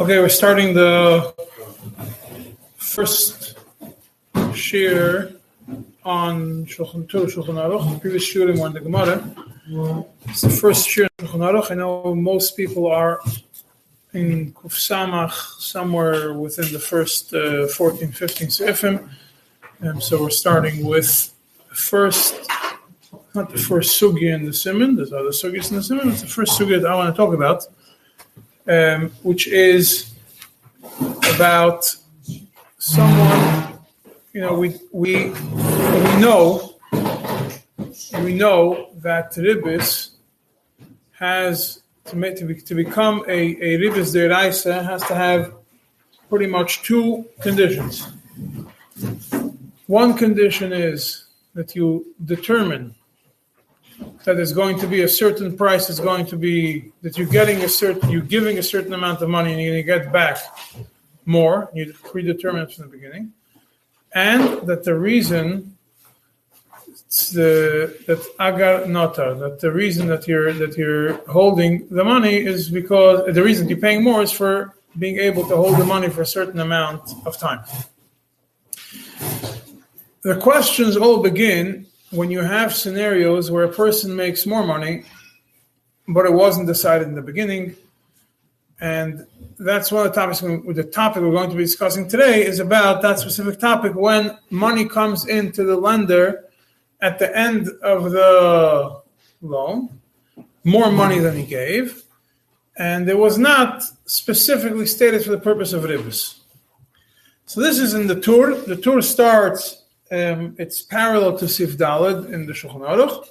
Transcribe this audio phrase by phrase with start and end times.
[0.00, 1.32] Okay, we're starting the
[2.78, 3.56] first
[4.34, 5.36] shiur
[6.04, 7.92] on Shulchan Tur, Shulchan Aruch.
[7.92, 9.22] The previous shiur were in the Gemara.
[10.26, 11.70] It's the first shiur in Shulchan Aruch.
[11.70, 13.20] I know most people are
[14.12, 19.08] in Kuf Samach, somewhere within the first uh, 14, 15 Seifim.
[19.80, 21.32] Um, so we're starting with
[21.68, 22.34] the first,
[23.32, 26.26] not the first sugi in the Simon, there's other sugis in the Simon, it's the
[26.26, 27.68] first sugi that I want to talk about
[28.68, 30.12] um, which is
[31.34, 31.84] about
[32.78, 33.78] someone.
[34.32, 36.74] You know, we we we know
[38.22, 40.10] we know that ribis
[41.12, 45.54] has to make to, be, to become a a ribis deraisa has to have
[46.28, 48.08] pretty much two conditions.
[49.86, 52.94] One condition is that you determine
[54.24, 57.62] that there's going to be a certain price is going to be that you're getting
[57.62, 60.38] a certain you're giving a certain amount of money and you're going to get back
[61.26, 63.32] more you predetermine it from the beginning.
[64.14, 65.76] And that the reason
[66.88, 72.36] it's the that agar nota that the reason that you're that you're holding the money
[72.36, 76.08] is because the reason you're paying more is for being able to hold the money
[76.08, 77.60] for a certain amount of time.
[80.22, 85.04] The questions all begin when you have scenarios where a person makes more money,
[86.08, 87.76] but it wasn't decided in the beginning,
[88.80, 89.26] and
[89.58, 90.40] that's one of the topics.
[90.40, 94.86] The topic we're going to be discussing today is about that specific topic when money
[94.86, 96.44] comes into the lender
[97.00, 99.00] at the end of the
[99.42, 100.00] loan,
[100.64, 102.02] more money than he gave,
[102.76, 106.40] and it was not specifically stated for the purpose of ribis.
[107.46, 108.54] So this is in the Tur.
[108.54, 113.26] The Tur starts um, it's parallel to Sif Dalad in the Shulchan Aruch.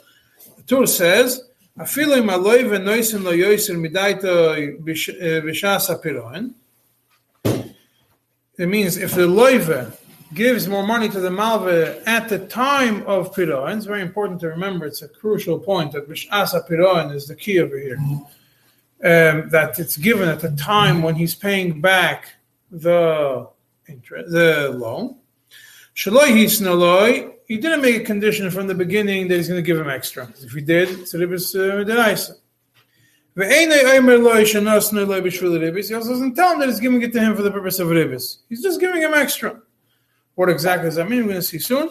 [0.58, 6.54] The Tur says, "Afilu im aloy v'noisim lo yoiser midaita b'shas apiroin."
[8.58, 9.98] It means if the loive
[10.34, 14.48] gives more money to the malve at the time of piroin, it's very important to
[14.48, 14.86] remember.
[14.86, 17.98] It's a crucial point that b'shas apiroin is the key over here.
[19.04, 22.34] Um, that it's given at the time when he's paying back
[22.72, 23.50] the
[23.88, 25.18] interest, the loan.
[25.96, 29.78] Shaloi hisnaloi, he didn't make a condition from the beginning that he's going to give
[29.78, 30.28] him extra.
[30.42, 31.84] If he did, it's a ribis uh.
[33.36, 33.44] He
[35.96, 38.38] also doesn't tell him that he's giving it to him for the purpose of ribis.
[38.48, 39.60] He's just giving him extra.
[40.36, 41.22] What exactly does that mean?
[41.22, 41.90] We're going to see soon.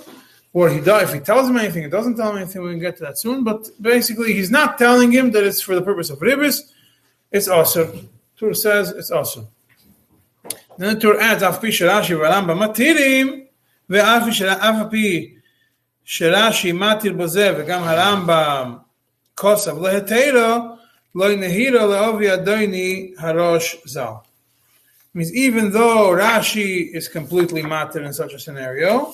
[0.52, 2.78] What he does, if he tells him anything, he doesn't tell him anything, we can
[2.78, 3.42] get to that soon.
[3.42, 6.60] But basically, he's not telling him that it's for the purpose of ribis.
[7.30, 8.08] It's awesome.
[8.36, 9.48] Tur says it's awesome.
[10.76, 11.72] Then the Tur adds, Afpi.
[13.91, 14.23] ואף
[14.59, 15.33] על פי
[16.05, 18.75] שרש"י מתיר בזה וגם הרמב"ם
[19.35, 20.77] כוסף להתרו,
[21.15, 24.27] לא נהירו לעובי אדוני הראש ז"ל.
[25.17, 29.13] means even though Rashi is completely matir in such a scenario,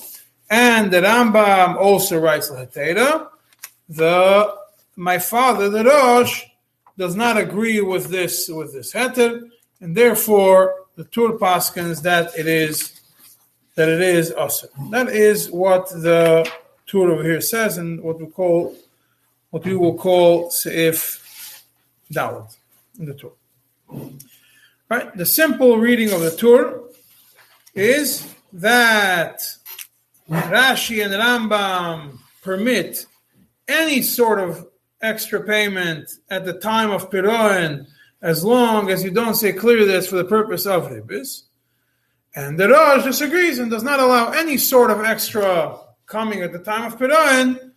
[0.50, 3.30] and the Rambam also writes Lahatera,
[3.88, 4.54] the
[4.96, 6.44] my father, the Rosh,
[6.98, 9.50] does not agree with this with this heter,
[9.80, 12.97] and therefore the Tur paskins that it is
[13.79, 14.67] that it is asr.
[14.91, 16.51] That is what the
[16.89, 18.75] Tur over here says, and what we call
[19.51, 21.01] what we will call seif
[22.13, 22.57] dalad
[22.99, 23.31] in the Tur.
[24.91, 25.17] Right.
[25.17, 26.83] The simple reading of the Tur
[27.75, 29.43] is that
[30.29, 33.07] Rashi and Rambam permit
[33.69, 34.67] any sort of
[35.03, 37.87] extra payment at the time of Piroin
[38.23, 41.48] as long as you don't say clearly that it's for the purpose of ribis.
[42.39, 45.77] And the Rosh disagrees and does not allow any sort of extra
[46.07, 47.73] coming at the time of Pirayin,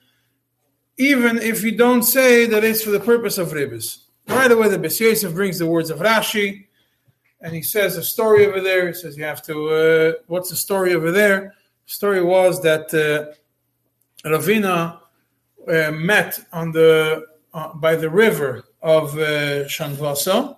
[1.00, 4.04] even if you don't say that it's for the purpose of Ribis.
[4.28, 6.68] Right away, the Bes brings the words of Rashi,
[7.42, 8.86] and he says a story over there.
[8.86, 9.56] He says you have to.
[9.70, 11.56] Uh, what's the story over there?
[11.88, 13.34] The story was that uh,
[14.30, 15.00] Ravina
[15.68, 20.56] uh, met on the uh, by the river of uh, Shanvasa,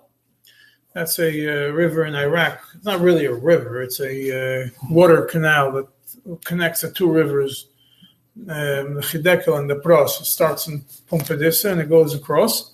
[0.94, 2.60] that's a uh, river in Iraq.
[2.74, 3.82] It's not really a river.
[3.82, 5.88] It's a uh, water canal that
[6.44, 7.66] connects the two rivers,
[8.48, 10.20] um, the Hidekel and the Pros.
[10.20, 12.72] It starts in Pumbedisa and it goes across,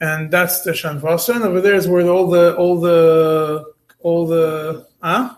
[0.00, 1.34] and that's the Shanvasa.
[1.34, 5.34] And over there is where all the all the all the huh?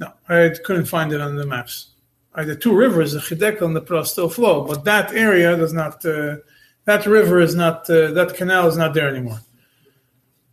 [0.00, 1.90] No, I couldn't find it on the maps.
[2.34, 5.72] Uh, the two rivers, the Hidekel and the Pros, still flow, but that area does
[5.72, 6.04] not.
[6.04, 6.38] Uh,
[6.86, 7.88] that river is not.
[7.88, 9.38] Uh, that canal is not there anymore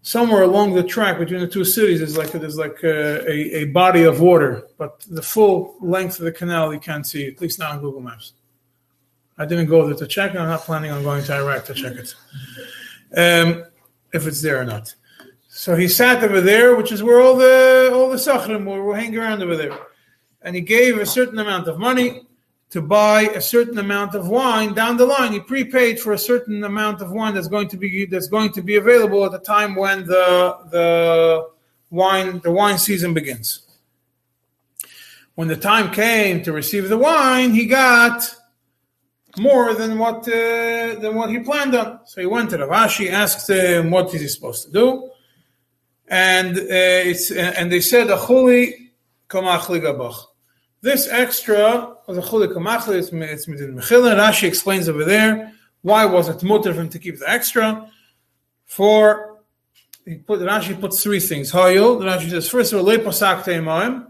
[0.09, 3.65] somewhere along the track between the two cities is like there's like a, a, a,
[3.65, 7.59] body of water, but the full length of the canal you can't see, at least
[7.59, 8.33] not on Google Maps.
[9.37, 11.75] I didn't go there to check, and I'm not planning on going to Iraq to
[11.75, 12.15] check it,
[13.15, 13.65] um,
[14.11, 14.95] if it's there or not.
[15.47, 18.95] So he sat over there, which is where all the all the sachrim were, were
[18.95, 19.77] hanging around over there,
[20.41, 22.27] and he gave a certain amount of money
[22.71, 25.33] to buy a certain amount of wine down the line.
[25.33, 28.61] He prepaid for a certain amount of wine that's going to be that's going to
[28.61, 31.49] be available at the time when the the
[31.89, 33.61] wine the wine season begins.
[35.35, 38.35] When the time came to receive the wine, he got
[39.37, 42.01] more than what uh, than what he planned on.
[42.05, 45.09] So he went to Rav Ashi, asked him what is he supposed to do,
[46.07, 48.89] and uh, it's and they said achuli
[49.27, 50.28] gabach.
[50.81, 52.95] This extra was a chuli kamachli.
[52.97, 54.15] It's midin mechila.
[54.17, 57.91] Rashi explains over there why was it mutter for him to keep the extra.
[58.65, 59.41] For
[60.05, 61.51] he put Rashi puts three things.
[61.51, 61.99] Hayil.
[62.01, 64.07] Rashi says first of all lepasak.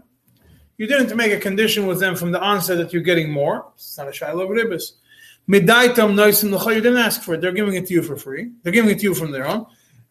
[0.76, 3.66] You didn't make a condition with them from the onset that you're getting more.
[3.74, 4.92] It's not a shiloh ribbis.
[5.48, 6.70] Midaitam noisim l'cha.
[6.72, 7.40] You didn't ask for it.
[7.40, 8.52] They're giving it to you for free.
[8.62, 9.66] They're giving it to you from their own.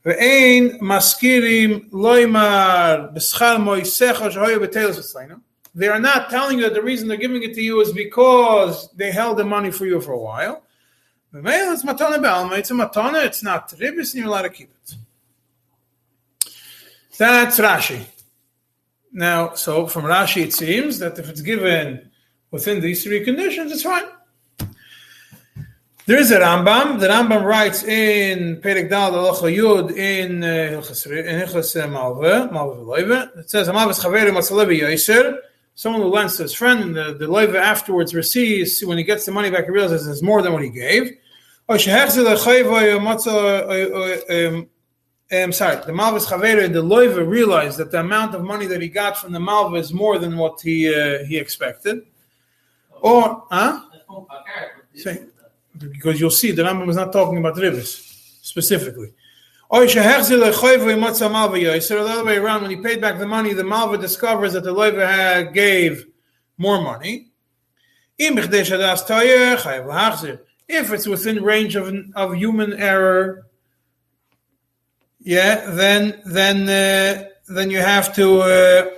[0.05, 5.41] Ve'ein maskirim loimar b'schal moisecha shahoyu b'telos etzleinu.
[5.79, 8.91] They are not telling you that the reason they're giving it to you is because
[8.97, 10.63] they held the money for you for a while.
[11.33, 12.57] It's matana b'alma.
[12.57, 13.25] It's a matana.
[13.25, 14.95] It's not ribbis, and you're allowed to keep it.
[17.17, 18.01] That's Rashi.
[19.13, 22.11] Now, so from Rashi, it seems that if it's given
[22.51, 24.03] within these three conditions, it's fine.
[26.07, 26.99] There is a Rambam.
[26.99, 31.07] The Rambam writes in Perek Dal Alocha Yud in uh, Hilchas
[31.87, 33.37] Malve, Malve.
[33.37, 35.39] It says, "Amavis Chaveri Matzalevi Yoiser."
[35.79, 39.25] Someone who lends to his friend, and the, the Loive afterwards receives, when he gets
[39.25, 41.09] the money back, he realizes it's more than what he gave.
[41.69, 41.83] Oh, I'm eh,
[44.27, 44.63] eh,
[45.31, 48.89] eh, sorry, the Malvis Chaveri, the Loive realized that the amount of money that he
[48.89, 52.01] got from the Malva is more than what he uh, he expected.
[52.99, 53.79] Or, huh?
[55.77, 57.95] Because you'll see the Rambam is not talking about rivers
[58.41, 59.13] specifically.
[59.71, 60.01] Or the
[62.11, 65.53] other way around, when he paid back the money, the Malva discovers that the Loiva
[65.53, 66.07] gave
[66.57, 67.27] more money.
[68.17, 68.51] If
[70.91, 73.45] it's within range of, of human error,
[75.19, 78.89] yeah, then then uh, then you have to uh,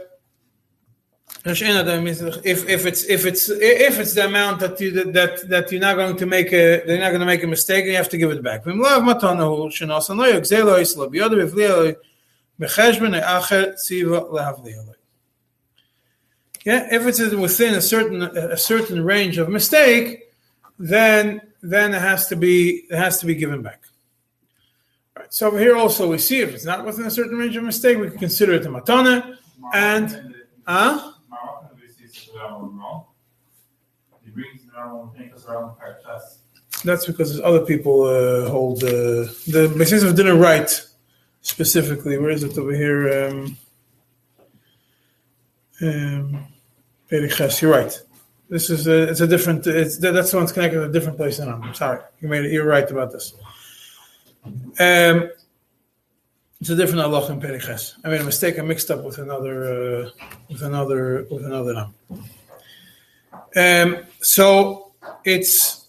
[2.45, 5.95] if if it's if it's if it's the amount that you that that you're not
[5.95, 8.29] going to make a they're not going to make a mistake, you have to give
[8.29, 8.63] it back.
[16.63, 20.29] Yeah, if it's within a certain a certain range of mistake,
[20.77, 23.81] then then it has to be it has to be given back.
[25.17, 25.33] Right.
[25.33, 28.09] So here also we see if it's not within a certain range of mistake, we
[28.09, 29.37] can consider it a matana
[29.73, 30.35] and
[34.23, 34.61] He brings
[36.83, 40.69] That's because other people uh, hold uh, the Mesias of dinner right
[41.41, 42.17] specifically.
[42.17, 43.27] Where is it over here?
[43.27, 43.57] Um,
[45.81, 46.47] um,
[47.61, 48.01] you're right.
[48.49, 49.65] This is a, it's a different.
[49.65, 51.73] It's that's one's connected to a different place than I'm.
[51.73, 52.51] Sorry, you made it.
[52.51, 53.33] You're right about this.
[54.79, 55.29] Um,
[56.61, 57.95] it's a different Allah in Periches.
[58.05, 58.59] I made a mistake.
[58.59, 60.09] I mixed up with another, uh,
[60.47, 62.23] with another, with another name.
[63.55, 64.91] Um, so
[65.25, 65.87] it's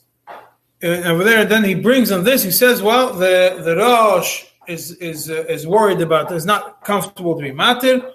[0.82, 1.44] uh, over there.
[1.44, 2.42] Then he brings on this.
[2.42, 6.32] He says, "Well, the the Rosh is is uh, is worried about.
[6.32, 8.10] Is not comfortable to be matir,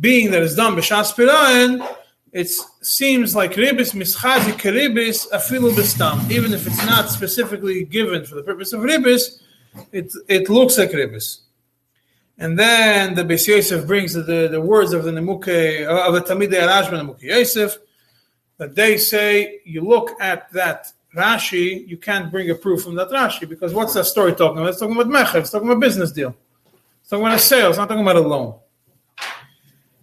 [0.00, 1.86] being that it's done b'shas pirayin.
[2.32, 2.48] It
[2.80, 6.30] seems like ribis mischazik ribis afilu b'stam.
[6.30, 9.42] Even if it's not specifically given for the purpose of ribis,
[9.92, 11.41] it it looks like ribis."
[12.38, 16.20] And then the Beis Yosef brings the, the words of the Nemuke, uh, of the
[16.22, 17.78] Tamidei Arashman Nemuke Yosef,
[18.58, 23.10] that they say you look at that Rashi, you can't bring a proof from that
[23.10, 24.70] Rashi, because what's that story talking about?
[24.70, 26.34] It's talking about Mecher, it's talking about business deal.
[27.00, 28.58] It's talking about a sale, it's not talking about a loan.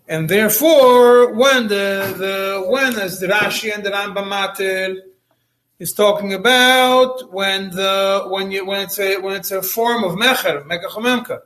[0.08, 5.02] And therefore, when the, the when as the Rashi and the Rambam
[5.78, 10.14] is talking about when the when you when it's a when it's a form of
[10.14, 11.42] mecher, mekachomemka.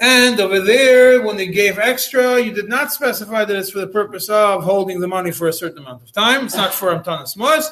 [0.00, 3.86] And over there, when they gave extra, you did not specify that it's for the
[3.86, 6.46] purpose of holding the money for a certain amount of time.
[6.46, 7.70] It's not for Amtanas Mos.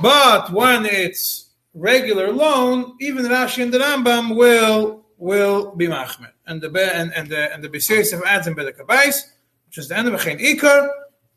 [0.00, 6.30] But when it's regular loan, even Rashi and the Rambam will will be machmer.
[6.46, 9.22] And the and, and the and the Beis of in Bedekabais,
[9.66, 10.88] which is the end of Chain Ikar,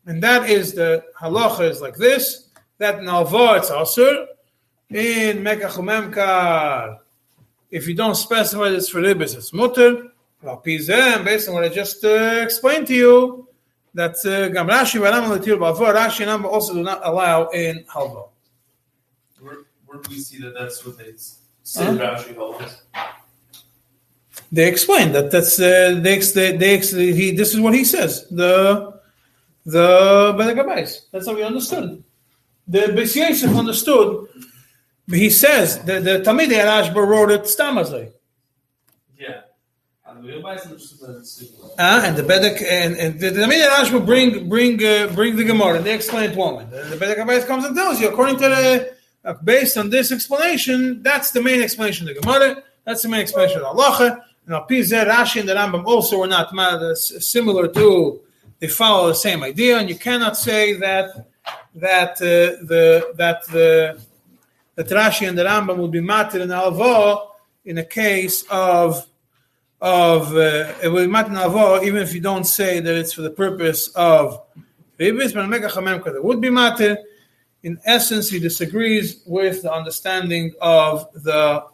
[0.06, 2.48] and that is the halacha is like this.
[2.78, 4.26] That nalva it's asur
[4.90, 6.98] in Mekachumemkar
[7.70, 10.08] if you don't specify this for ribis, it's mutter.
[10.42, 13.48] Well, PZM, based on what I just uh, explained to you,
[13.94, 18.28] that uh, Gam Rashi Rashi and Rambam also do not allow in halva.
[19.40, 21.12] Where, where do we see that that's what they
[21.62, 21.84] say?
[21.84, 22.82] Rashi holds?
[24.52, 29.00] they explain that that's uh, they, they, they he this is what he says the
[29.64, 32.02] the Bedek That's how we understood.
[32.68, 34.28] The Beis Yosef understood.
[35.08, 38.12] He says the the Talmid Rashba wrote it Stamazay.
[39.18, 39.40] Yeah.
[41.78, 45.76] Ah, and the Bedek and, and the, Talmid Rashba bring bring uh, bring the Gemara
[45.76, 46.68] and they explain it one.
[46.70, 48.96] The, the Bedek comes and tells you according to the
[49.26, 52.62] uh, based on this explanation, that's the main explanation of the Gemara.
[52.84, 54.20] That's the main explanation of the Halacha.
[54.46, 56.48] Now, Pizeh, Rashi, and the Rambam also were not
[56.96, 58.20] similar to,
[58.60, 61.26] they follow the same idea, and you cannot say that
[61.74, 64.00] that uh, the that the
[64.76, 67.32] that Rashi and the Rambam would be matir and alvo
[67.64, 69.06] in a case of
[69.80, 73.12] of uh, it would be matir in alvo even if you don't say that it's
[73.12, 74.40] for the purpose of
[74.98, 76.96] ribis, but would be matir.
[77.62, 81.64] In essence, he disagrees with the understanding of the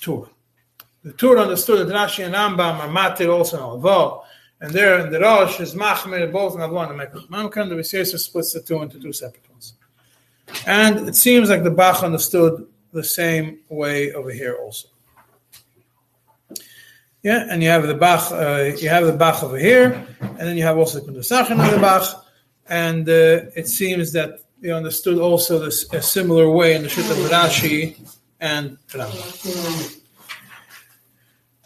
[0.00, 0.28] Torah.
[1.02, 4.24] The Tur understood that Rashi and Rambam are matir also in Alvo,
[4.60, 7.68] and there in the Rosh is machmir both in Alvo and Mekach Mamkan.
[7.68, 9.74] The Visesa splits the two into two separate ones.
[10.66, 14.88] And it seems like the Bach understood the same way over here also.
[17.22, 20.56] Yeah, and you have the Bach, uh, you have the Bach over here, and then
[20.56, 22.24] you have also the Kundasachin of the Bach,
[22.68, 27.10] and uh, it seems that they understood also this a similar way in the Shit
[27.10, 27.98] of Rashi
[28.40, 29.98] and Rambam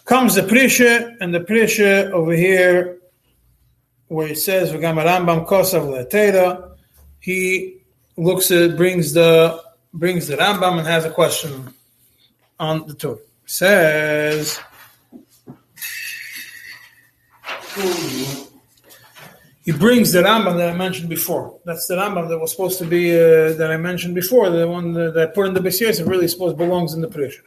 [0.05, 2.99] comes the Prisha, and the Prisha over here,
[4.09, 6.77] where it says Rambam Kosav
[7.21, 7.82] he
[8.17, 9.63] looks at brings the
[9.95, 11.73] brings the Rambam and has a question
[12.59, 13.19] on the Torah.
[13.47, 14.61] Says.
[19.65, 21.59] He brings the Rambam that I mentioned before.
[21.65, 24.51] That's the Rambam that was supposed to be uh, that I mentioned before.
[24.51, 27.43] The one that I put in the Besyes really supposed belongs in the Prisha.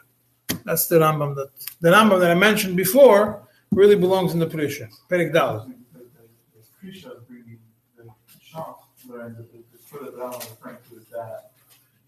[0.63, 1.49] That's the Rambam that
[1.81, 4.87] the Rambam that I mentioned before really belongs in the Prisha.
[5.09, 5.69] Perik Dal.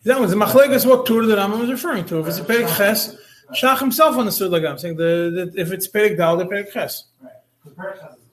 [0.03, 2.19] That was the Machlegas what Tur the Rambam was referring to.
[2.19, 3.15] If it's a Perik Ches,
[3.53, 7.05] Shach himself understood like I'm saying the, the if it's Perik Dal, the Perik Ches.
[7.21, 7.33] Right.
[7.65, 8.27] The Perik Ches is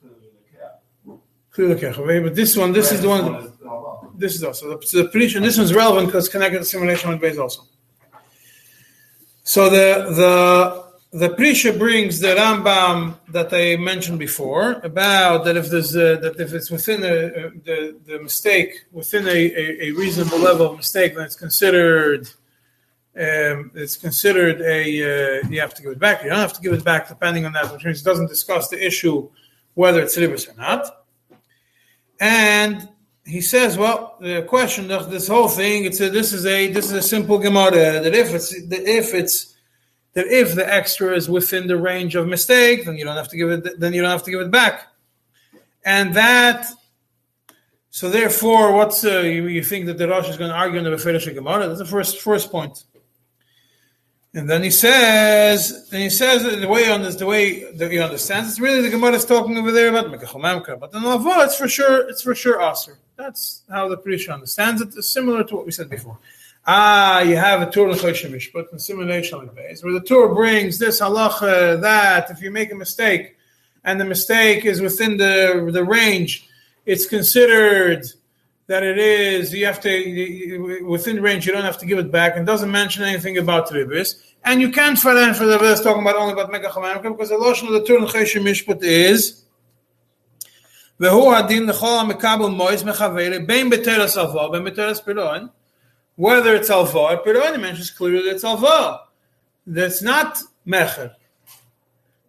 [1.50, 2.24] clearly the Kech.
[2.24, 3.52] But this one, this is the one.
[4.16, 5.40] This is also the, so the Prisha.
[5.40, 7.62] This one's relevant because connected to simulation with base also.
[9.42, 10.83] So the the
[11.14, 16.40] the Prisha brings the Rambam that I mentioned before about that if there's a, that
[16.40, 21.14] if it's within a, the the mistake within a, a, a, reasonable level of mistake,
[21.14, 22.26] then it's considered
[23.16, 24.82] um, it's considered a
[25.38, 26.24] uh, you have to give it back.
[26.24, 28.66] You don't have to give it back depending on that, which means it doesn't discuss
[28.66, 29.30] the issue
[29.74, 31.06] whether it's ribis or not.
[32.18, 32.88] And
[33.24, 36.86] he says, well, the question of this whole thing, it's a, this is a this
[36.86, 39.53] is a simple gemara that if it's if it's
[40.14, 43.36] that if the extra is within the range of mistake, then you don't have to
[43.36, 44.88] give it then you don't have to give it back,
[45.84, 46.66] and that.
[47.90, 50.84] So therefore, what's uh, you, you, think that the Rosh is going to argue in
[50.84, 51.68] the Beferish Gemara?
[51.68, 52.82] That's the first first point.
[54.36, 58.00] And then he says, and he says the way on this, the way that he
[58.00, 60.80] understands, it's really the Gemara is talking over there about Mekachomamka.
[60.80, 62.98] But the Lavo, it's for sure, it's for sure Aser.
[63.16, 64.88] That's how the Prisha understands it.
[64.96, 66.18] It's similar to what we said before.
[66.66, 70.78] Ah, you have a Tur in Choshevish, but in simulation base, where the Tur brings
[70.78, 73.36] this halacha, that, if you make a mistake,
[73.84, 76.48] and the mistake is within the, the range,
[76.86, 78.06] it's considered
[78.66, 82.34] that it is, you have to, within range, you don't have to give it back,
[82.34, 84.14] and doesn't mention anything about Ribis.
[84.42, 87.34] And you can't find out for the verse talking about only about Mekach because the
[87.34, 89.42] Lashon of the Tur Cheshe Mishpat is,
[91.00, 95.48] והוא הדין לכל המקבל mois מחברי בין beteras אבו בין בתרס פילון
[96.16, 99.00] whether it's alva or piron, it mentions clearly that it's alva.
[99.66, 101.14] That's not mecher.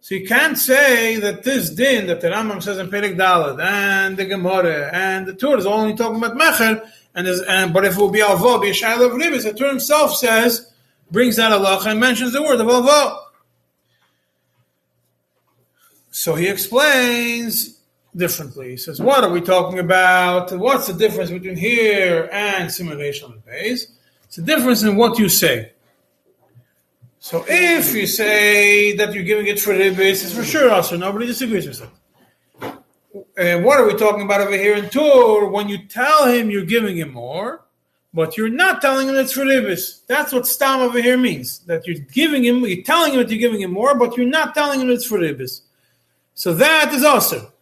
[0.00, 4.16] So you can't say that this din that the Rambam says in Perek Dalad and
[4.16, 8.00] the Gemara and the Tur is only talking about Mecher, and, and but if it
[8.00, 10.72] will be Alvo, be a Shiloh of Ribis, the Tur himself says,
[11.10, 13.18] brings that Allah and mentions the word of Alvo.
[16.12, 17.75] So he explains
[18.16, 18.70] differently.
[18.70, 20.50] He says, what are we talking about?
[20.52, 23.92] What's the difference between here and simulation base?
[24.24, 25.72] It's a difference in what you say.
[27.18, 31.26] So if you say that you're giving it for ribis, it's for sure also nobody
[31.26, 32.82] disagrees with that.
[33.36, 35.46] And what are we talking about over here in Tur?
[35.48, 37.64] When you tell him you're giving him more,
[38.14, 40.06] but you're not telling him it's for ribis.
[40.06, 41.58] That's what stam over here means.
[41.60, 44.54] That you're giving him, you're telling him that you're giving him more, but you're not
[44.54, 45.62] telling him it's for ribis.
[46.34, 47.52] So that is also.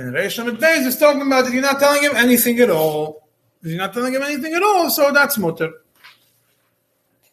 [0.00, 3.28] And Reish Days is talking about that you're not telling him anything at all.
[3.62, 5.72] You're not telling him anything at all, so that's mutter.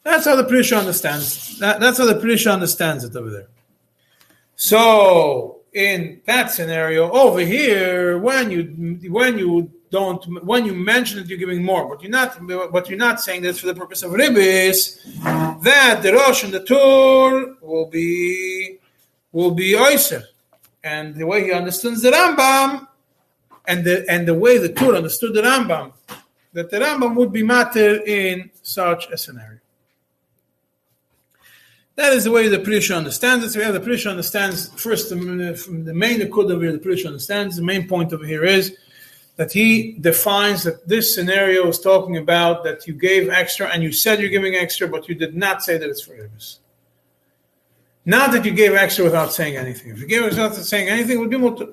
[0.04, 1.58] That's how the Prisha understands.
[1.60, 3.48] That, that's how the Prisha understands it over there.
[4.58, 8.64] So in that scenario over here, when you
[9.10, 12.38] when you don't when you mention that you're giving more, but you're not
[12.74, 15.00] but you're not saying this for the purpose of ribis,
[15.64, 18.80] that the Rosh and the Tur will be
[19.32, 20.24] will be Oyser.
[20.84, 22.88] And the way he understands the Rambam
[23.66, 25.94] and the and the way the Tur understood the Rambam,
[26.54, 29.60] that the Rambam would be matter in such a scenario.
[31.96, 33.50] That is the way the Prisha understands it.
[33.52, 37.08] So we have the Prisha understands first the, the main Akud over here, the Prisha
[37.08, 37.56] understands.
[37.56, 38.78] The main point over here is
[39.36, 43.92] that he defines that this scenario is talking about that you gave extra and you
[43.92, 46.60] said you're giving extra, but you did not say that it's for Ibis.
[48.08, 49.92] Not that you gave extra without saying anything.
[49.92, 51.68] If you gave extra without saying anything, it would be mutter.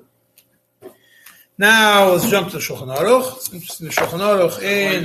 [1.56, 3.78] Now let's jump to Shulchan Aruch.
[3.78, 5.04] The Shulchan Aruch in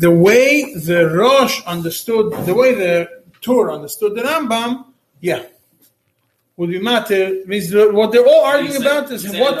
[0.00, 3.08] the way the Rosh understood, the way the
[3.40, 4.86] Tur understood the Rambam,
[5.20, 5.44] yeah,
[6.56, 9.54] would be matter means what they're all arguing about is what.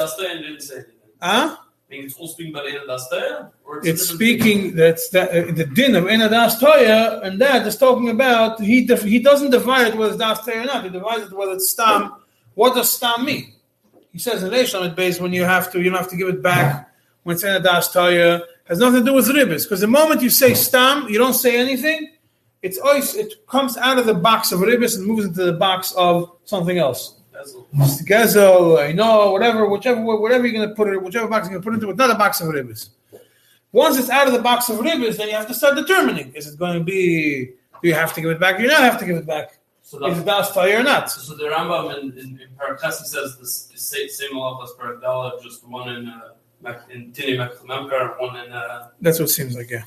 [1.22, 1.56] Huh?
[1.88, 3.50] It's all speaking about Enad
[3.84, 8.84] It's speaking that's that, uh, the din of Toya, and that is talking about he
[8.84, 10.84] def, he doesn't divide it whether it's Das Toya or not.
[10.84, 12.16] He divides it whether it's Stam.
[12.54, 13.54] What does Stam mean?
[14.10, 16.42] He says in Reish base when you have to you don't have to give it
[16.42, 16.90] back
[17.22, 21.08] when it's Toya has nothing to do with ribbis because the moment you say Stam,
[21.08, 22.10] you don't say anything.
[22.62, 25.92] It's always it comes out of the box of ribbis and moves into the box
[25.92, 27.15] of something else.
[28.04, 31.62] Gezel, you know, whatever, whichever, whatever you're going to put it, whichever box you're going
[31.62, 32.90] to put it into, it's not a box of ribbis.
[33.72, 36.46] Once it's out of the box of ribbis, then you have to start determining: is
[36.46, 37.52] it going to be?
[37.82, 38.58] Do you have to give it back?
[38.58, 39.58] Or you not have to give it back.
[39.82, 41.10] So is it das or not?
[41.10, 45.88] So the Rambam in, in, in Parakasi says the same law as Parakdala, just one
[45.90, 48.50] in uh, in Tini Memkar, one in.
[48.52, 49.84] Uh, That's what it seems like, yeah.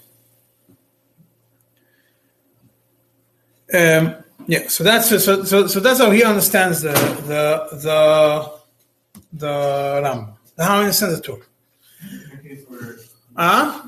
[3.71, 8.60] Um, yeah, so that's so, so so that's how he understands the the the
[9.34, 10.34] the Ram.
[10.58, 11.45] How he understands the Torah.
[13.36, 13.86] Ah?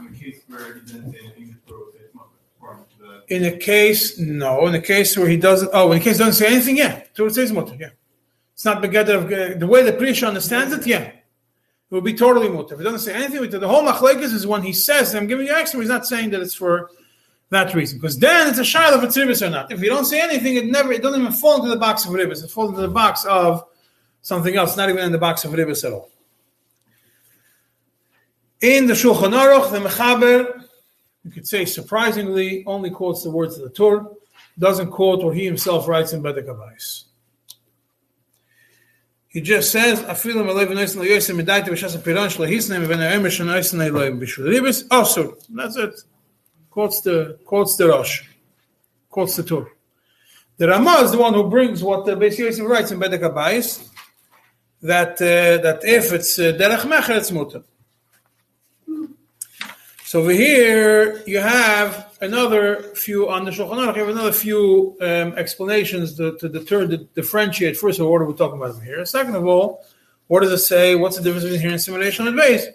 [3.28, 4.68] In a case, no.
[4.68, 7.02] In a case where he doesn't, oh, in a case doesn't say anything, yeah.
[7.16, 7.90] Torah says mutter, yeah.
[8.54, 11.04] It's not begether of uh, the way the Prisha understands it, yeah.
[11.04, 11.24] It
[11.90, 12.74] will be totally mutter.
[12.74, 15.54] If he doesn't say anything, the whole machlekes is when he says, "I'm giving you
[15.54, 16.90] extra." He's not saying that it's for
[17.52, 18.00] that reason.
[18.00, 19.72] Because then it's a child of it's ribis or not.
[19.72, 22.12] If you don't say anything, it never it doesn't even fall into the box of
[22.12, 22.44] ribis.
[22.44, 23.66] It falls into the box of
[24.22, 26.10] something else, not even in the box of ribis at all.
[28.62, 30.64] In the Shulchan Aruch, the Mechaber,
[31.24, 34.08] you could say surprisingly, only quotes the words of the Torah,
[34.58, 37.06] doesn't quote what he himself writes in Bedek Abayis.
[39.28, 44.48] He just says, "Afilim alev noisin leyosim medaita v'shas piran shlehisnem v'ne'emer shenoisin le'loim b'shul
[44.48, 46.04] ribis." Also, oh, that's it
[46.82, 48.24] quotes the quotes the Rosh,
[49.08, 49.68] quotes the Tur.
[50.58, 53.88] The Rama is the one who brings what the Beis Yosef writes in Bedek Abayis,
[54.82, 57.64] that uh, that if it's uh, derech mecher, it's mutter.
[60.06, 62.64] So over here you have another
[62.96, 63.96] few on the Shulchan Aruch.
[63.96, 67.78] You have another few um, explanations to, to deter, to differentiate.
[67.78, 69.06] First of all, what are we talking about here?
[69.06, 69.86] Second of all,
[70.28, 70.96] what does it say?
[70.96, 72.66] What's the difference between here and simulation and base?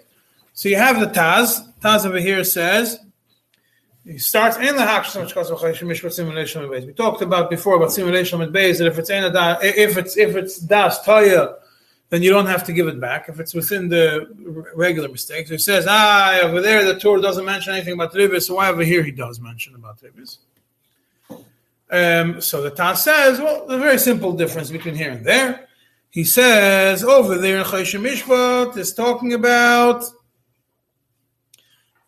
[0.55, 1.47] So you have the Taz.
[1.81, 3.01] Taz over here says
[4.07, 5.29] he starts in the Haksham
[6.13, 9.97] simulation with We talked about before about simulation with base that if it's da, if
[9.97, 11.57] it's if it's das taya,
[12.11, 13.29] then you don't have to give it back.
[13.29, 14.29] If it's within the
[14.77, 18.55] regular mistakes, he says, ah, over there the Torah doesn't mention anything about ribis, so
[18.55, 20.39] why over here he does mention about ribis.
[21.91, 25.69] Um, so the Taz says, well, a very simple difference between here and there.
[26.11, 30.05] He says over there in Chayshim Mishpat is talking about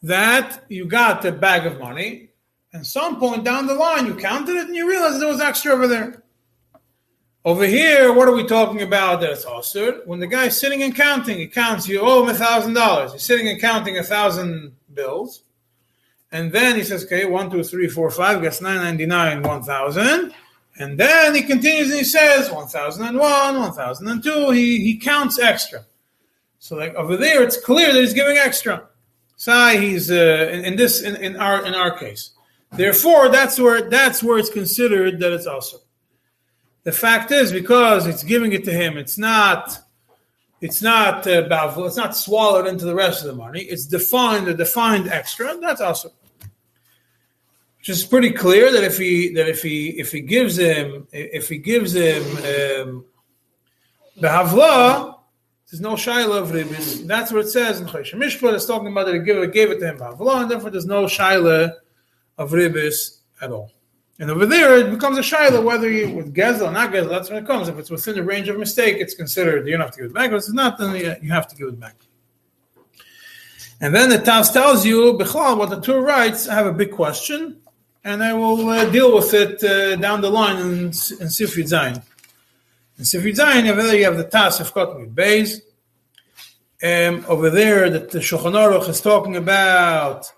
[0.03, 2.31] that you got a bag of money,
[2.73, 5.73] and some point down the line you counted it and you realized there was extra
[5.73, 6.23] over there.
[7.45, 11.39] Over here, what are we talking about that's also when the guy's sitting and counting,
[11.39, 13.13] he counts, you oh, owe him a thousand dollars.
[13.13, 15.43] He's sitting and counting a thousand bills.
[16.31, 20.35] And then he says, okay, one, two, three, four, five, gets 999, 1000.
[20.79, 24.51] And then he continues and he says 1001, 1002.
[24.51, 25.85] He, he counts extra.
[26.59, 28.89] So like over there, it's clear that he's giving extra.
[29.39, 32.33] Say he's uh, in, in, this in, in, our in our case.
[32.73, 35.79] Therefore, that's where that's where it's considered that it's also.
[36.83, 39.79] The fact is, because it's giving it to him, it's not
[40.61, 41.47] it's not uh,
[41.79, 43.61] it's not swallowed into the rest of the money.
[43.61, 45.57] It's defined a defined extra.
[45.57, 46.11] That's also.
[47.79, 51.49] Which is pretty clear that if he that if he if he gives him if
[51.49, 53.05] he gives him um,
[54.17, 55.18] the havla,
[55.71, 57.07] there's no shaila of ribis.
[57.07, 58.55] That's what it says in Chayshim Mishpat.
[58.55, 61.05] It's talking about that it gave, it gave it to him and therefore there's no
[61.05, 61.75] shaila
[62.39, 63.73] of ribis at all.
[64.21, 67.09] And over there, it becomes a shiloh whether you with gezel or not gezel.
[67.09, 67.69] That's when it comes.
[67.69, 70.15] If it's within the range of mistake, it's considered you don't have to give it
[70.15, 70.31] back.
[70.31, 71.95] If it's not, then you- you have to give it back.
[73.81, 76.91] And then the Taz tells you, Bichlal, what the Torah writes, I have a big
[76.91, 77.59] question,
[78.03, 82.03] and I will uh, deal with it uh, down the line in, in Sifri Zayin.
[82.99, 85.61] In Sifri Zayin, over there you have the Taz of Kotmi Beis.
[86.83, 90.33] Um, over there, that the Shulchan Aruch is talking about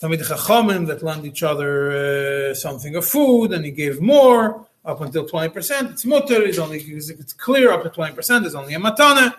[0.00, 5.02] Tamid Chachamim that lend each other uh, something of food, and he gave more up
[5.02, 5.90] until 20%.
[5.90, 9.34] It's mutter, it's only because it's clear up to 20%, it's only a matana.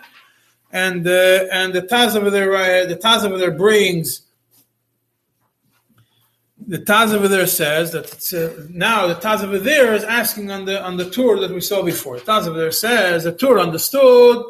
[0.70, 4.22] And uh, and the Taz over there, uh, the Taz over there brings
[6.70, 10.52] the Taz over there says that it's, uh, now the Taz over there is asking
[10.52, 12.20] on the on the Tur that we saw before.
[12.20, 14.44] The Taz over there says the Tur understood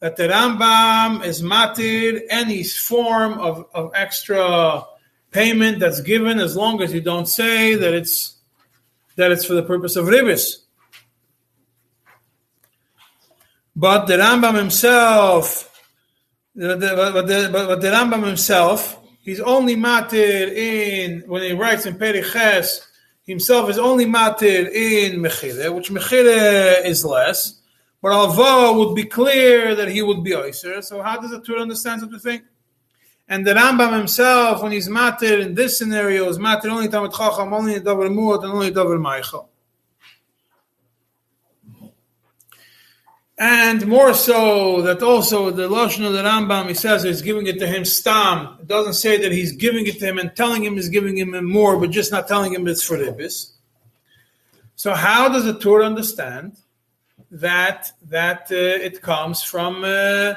[0.00, 4.84] that the Rambam is matir any form of, of extra
[5.30, 8.36] payment that's given as long as you don't say that it's
[9.16, 10.64] that it's for the purpose of ribis.
[13.74, 15.80] But the Rambam himself,
[16.54, 21.96] the, but, the, but the Rambam himself, he's only matir in when he writes in
[21.96, 22.86] Periches,
[23.24, 27.60] himself is only matir in Mechile, which Mechile is less.
[28.02, 30.84] But Alva would be clear that he would be Oyser.
[30.84, 32.42] So how does the Torah understand such a thing?
[33.26, 37.54] And the Rambam himself, when he's matir in this scenario, is matir only Tamid Chacham,
[37.54, 39.48] only Davar Muat, and only Davar Maichel.
[43.36, 47.58] And more so that also the Lashon of the Rambam, he says he's giving it
[47.58, 48.58] to him stam.
[48.60, 51.44] It doesn't say that he's giving it to him and telling him he's giving him
[51.44, 53.50] more, but just not telling him it's for Ribis.
[54.76, 56.56] So how does the Torah understand
[57.30, 60.34] that that uh, it comes from uh,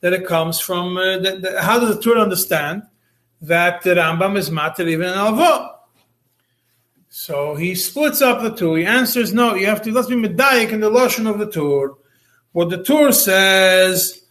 [0.00, 2.82] that it comes from uh, that, that- how does the Torah understand
[3.42, 5.76] that the Rambam is matir even in alva?
[7.08, 8.74] So he splits up the two.
[8.74, 11.94] He answers, no, you have to let's be medayik in the lashon of the Torah.
[12.52, 14.22] What the Torah says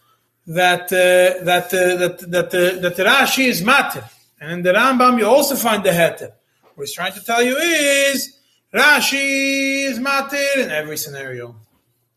[0.46, 4.08] that uh, that uh, that that uh, that Rashi is matir,
[4.40, 6.32] and in the Rambam you also find the heter.
[6.74, 8.38] What he's trying to tell you is
[8.74, 11.56] Rashi is matir in every scenario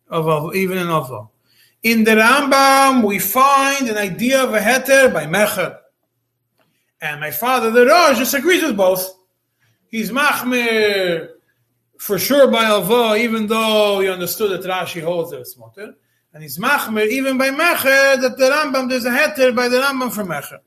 [0.10, 1.32] of, of even in Ovo.
[1.84, 5.80] In the Rambam, we find an idea of a heter by Mecher.
[7.02, 9.14] And my father, the Rosh, disagrees with both.
[9.90, 11.33] He's Machmir
[12.04, 15.94] for sure by Alva, even though he understood that Rashi holds that it's Moter.
[16.34, 20.12] And he's Machmir even by Mecher, that the Rambam, there's a heter by the Rambam
[20.12, 20.60] for Mecher.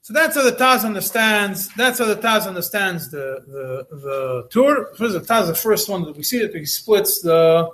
[0.00, 1.68] So that's how the Taz understands.
[1.76, 4.94] That's how the Taz understands the the the Tur.
[4.96, 7.70] First, the Taz, the first one that we see that he splits the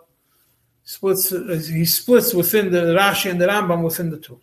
[0.84, 1.30] splits.
[1.30, 4.38] He splits within the Rashi and the Rambam within the two.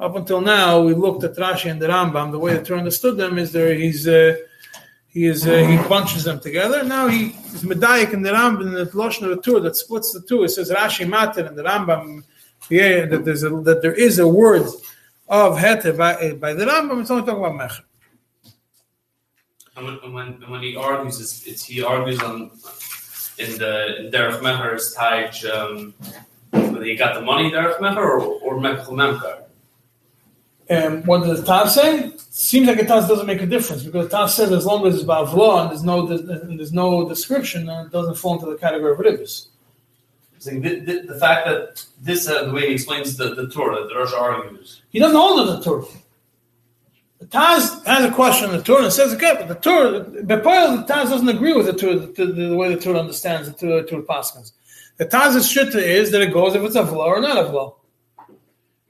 [0.00, 2.32] Up until now, we looked at Rashi and the Rambam.
[2.32, 3.72] The way the Torah understood them is there.
[3.74, 4.36] He's uh,
[5.12, 6.84] he is uh, he bunches them together.
[6.84, 10.12] Now he is medayik in the Rambam in the Lashon of the Torah that splits
[10.12, 10.44] the two.
[10.44, 12.22] It says Rashi Matir and the Rambam.
[12.68, 14.68] Yeah, that there's a, that there is a word
[15.28, 17.00] of heter by, by the Rambam.
[17.00, 17.82] It's only talking about mecher.
[19.76, 22.50] And when, and when, he argues, it's, it's he argues on
[23.38, 25.94] in the in Derech Mecher's Taj, um,
[26.50, 29.46] whether he got the money Derech Mecher or or Mechel.
[30.70, 32.12] And what does Taz say?
[32.30, 35.04] Seems like a Taz doesn't make a difference because Taz says as long as it's
[35.04, 38.92] Bavla and there's no and there's no description, then it doesn't fall into the category
[38.92, 39.28] of.
[40.38, 43.86] Saying the, the, the fact that this uh, the way he explains the, the Torah,
[43.88, 44.80] the Rosh argues.
[44.90, 45.86] He doesn't hold to the Torah.
[47.18, 50.78] The Taz has a question in the Torah and says, okay, but the Torah, Bepoil,
[50.78, 53.54] the Taz doesn't agree with the Torah, the, the, the way the Torah understands the
[53.54, 54.52] Torah, Torah Paskins.
[54.96, 57.74] The Taz's shitta is that it goes if it's a vla or not a vla.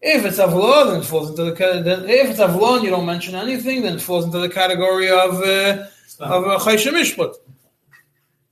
[0.02, 2.90] If it's a vla, then it falls into the then if it's a vla you
[2.90, 5.86] don't mention anything, then it falls into the category of uh,
[6.20, 7.34] of uh.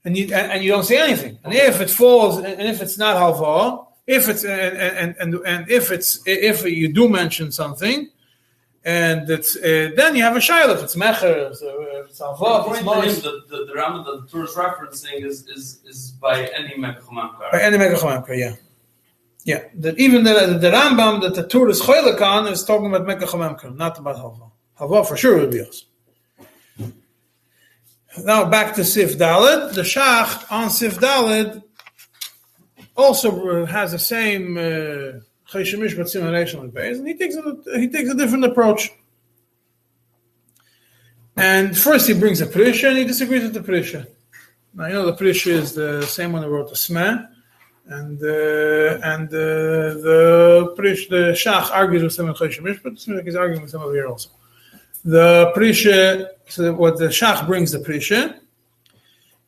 [0.05, 1.39] And you and, and you don't say anything.
[1.43, 5.69] And if it falls, and if it's not halva, if it's and and and, and
[5.69, 8.09] if it's if you do mention something,
[8.83, 10.75] and it's uh, then you have a shayla.
[10.75, 13.65] If it's mecher, so if it's halva, if it's According to him, mos, the, the,
[13.65, 17.77] the Rambam that the Torah is referencing is, is, is by any Mechel by any
[17.77, 18.55] megachomemker, yeah.
[19.49, 23.75] Yeah, that even the, the Rambam that the Torah is choylekan is talking about megachomemker,
[23.75, 24.51] not about halva.
[24.79, 25.85] Halva for sure would be us.
[28.23, 29.73] Now back to Sif Dalid.
[29.73, 31.63] The Shach on Sif Dalid
[32.95, 34.61] also uh, has the same uh,
[35.49, 38.91] Cheshemish but simulation with base, and he takes a, he takes a different approach.
[41.35, 44.05] And first he brings a Prisha and he disagrees with the Prisha.
[44.75, 47.27] Now you know the Prisha is the same one who wrote the Smeh,
[47.89, 53.27] and uh, and uh, the Prish the Shach argues with some of Cheshemish, but Smeh
[53.27, 54.29] is arguing with some of here also.
[55.03, 58.39] The Prisha, so what the Shach brings the Prisha,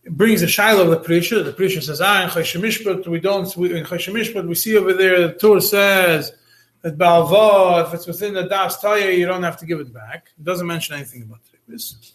[0.09, 1.43] brings the shiloh of the Prisha.
[1.43, 5.27] The Prisha says, ah, in Cheshemishpat, we don't, we, in Cheshemishpat, we see over there,
[5.27, 6.33] the Torah says
[6.81, 10.29] that Balva, if it's within the Das Taya, you don't have to give it back.
[10.37, 12.13] It doesn't mention anything about this.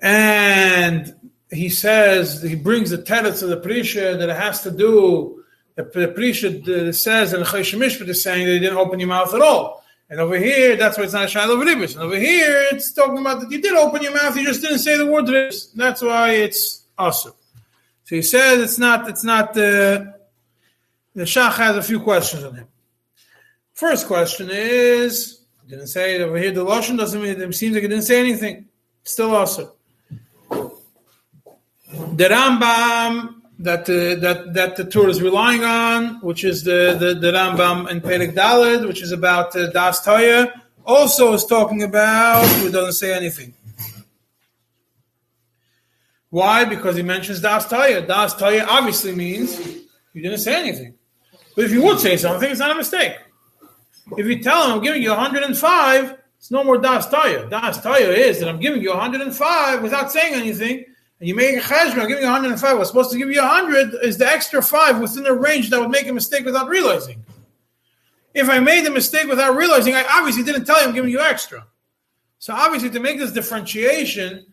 [0.00, 1.14] And
[1.54, 5.44] he says, he brings the teretz of the Prisha that it has to do,
[5.76, 9.34] the, the Prisha says, and the Cheshemishpat is saying that he didn't open your mouth
[9.34, 9.84] at all.
[10.10, 11.94] And over here, that's why it's not a Shiloh Ribis.
[11.94, 14.78] And over here, it's talking about that you did open your mouth, you just didn't
[14.78, 15.72] say the word Ribis.
[15.74, 17.32] That's why it's awesome.
[18.04, 20.04] So he says it's not, it's not, uh,
[21.14, 22.68] the Shach has a few questions on him.
[23.72, 27.82] First question is, didn't say it over here, the Lashon doesn't mean, it seems like
[27.82, 28.66] he didn't say anything.
[29.02, 29.70] Still awesome.
[31.94, 37.14] The Rambam that uh, that that the Torah is relying on, which is the the,
[37.14, 40.50] the Rambam in Perek Daled, which is about uh, Das Toya,
[40.84, 42.44] also is talking about.
[42.58, 43.54] Who doesn't say anything.
[46.30, 46.64] Why?
[46.64, 48.04] Because he mentions Das Toya.
[48.04, 49.56] Das Toya obviously means
[50.12, 50.94] you didn't say anything.
[51.54, 53.14] But if you would say something, it's not a mistake.
[54.18, 57.48] If you tell him I'm giving you 105, it's no more Das Toya.
[57.48, 60.86] Das Toya is that I'm giving you 105 without saying anything
[61.20, 63.40] and you make a cheshbon, I'm giving you 105, I was supposed to give you
[63.40, 67.24] 100, is the extra five within the range that would make a mistake without realizing.
[68.34, 71.20] If I made the mistake without realizing, I obviously didn't tell you I'm giving you
[71.20, 71.66] extra.
[72.40, 74.44] So obviously, to make this differentiation,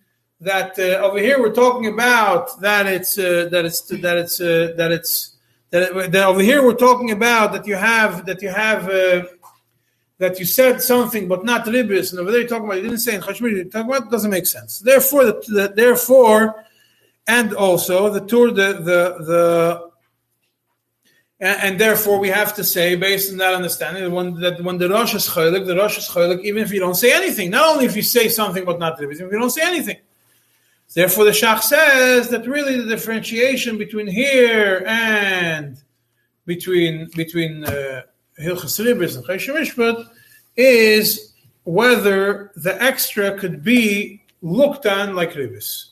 [0.42, 4.74] that uh, over here we're talking about that it's uh, that it's that it's uh,
[4.76, 5.38] that it's
[5.70, 9.24] that, it, that, over here we're talking about that you have that you have uh,
[10.22, 13.00] that you said something but not ribis, and over there you're talking about you didn't
[13.00, 14.80] say in Chashmir, you're talking about doesn't make sense.
[14.80, 16.64] Therefore, the, the, therefore,
[17.28, 19.92] and also the Tur, the the the.
[21.44, 25.16] And, therefore, we have to say, based on that understanding, when, that when the Rosh
[25.16, 27.50] is chaylik, the Rosh is chaylik, even if you don't say anything.
[27.50, 29.98] Not only if you say something but not ribis, if you don't say anything.
[30.94, 35.82] Therefore, the Shach says that really the differentiation between here and
[36.46, 38.04] between between uh,
[38.40, 40.08] Hilchas Ribis and Chayshim
[40.56, 45.90] is whether the extra could be looked on like Ribis.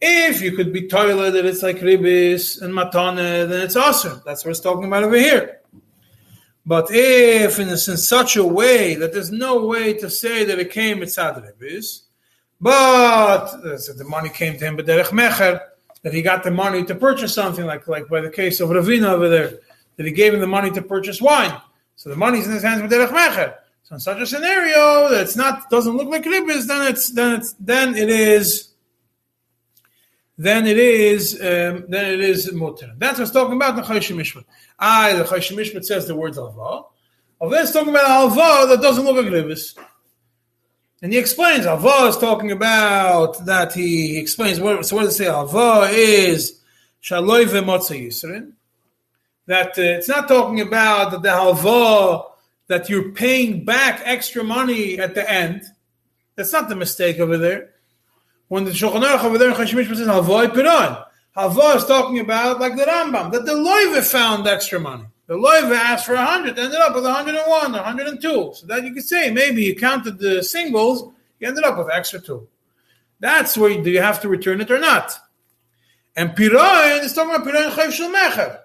[0.00, 4.20] If you could be toilet that it's like Ribis and Matana, then it's awesome.
[4.24, 5.60] That's what it's talking about over here.
[6.64, 10.70] But if in, in such a way that there's no way to say that it
[10.70, 12.02] came mitzad Ribis,
[12.60, 15.60] but uh, so the money came to him, but derech mecher,
[16.02, 19.08] that he got the money to purchase something, like like by the case of Ravina
[19.08, 19.58] over there,
[19.96, 21.60] that he gave him the money to purchase wine.
[21.96, 23.54] So the money's in his hands with derech mecher.
[23.84, 27.54] So in such a scenario that's not doesn't look like ribis, then it's then it's
[27.60, 28.72] then it is
[30.38, 32.92] then it is um, then it is mutter.
[32.96, 34.44] That's what's talking about the Chayshim Mishpat.
[34.78, 36.84] Ah, the Chayshim Mishpat says the words alva.
[37.40, 39.76] Alva is talking about alva that doesn't look like ribis.
[41.02, 45.14] And he explains alva is talking about that he, he explains what so what does
[45.14, 46.60] it say alva is
[47.02, 48.52] shaloi v'motza yisrin
[49.46, 52.24] that uh, it's not talking about the halva
[52.68, 55.62] that you're paying back extra money at the end.
[56.36, 57.70] That's not the mistake over there.
[58.48, 61.04] When the Shulchan Aruch over there in Chashmish says halva piron,
[61.36, 65.04] halva is talking about like the Rambam that the loive found extra money.
[65.26, 68.52] The loive asked for hundred, ended up with 101, 102.
[68.54, 72.20] So that you could say maybe you counted the singles, you ended up with extra
[72.20, 72.48] two.
[73.20, 75.18] That's where you, do you have to return it or not?
[76.16, 78.61] And piron is talking about piron chayv shel mecher.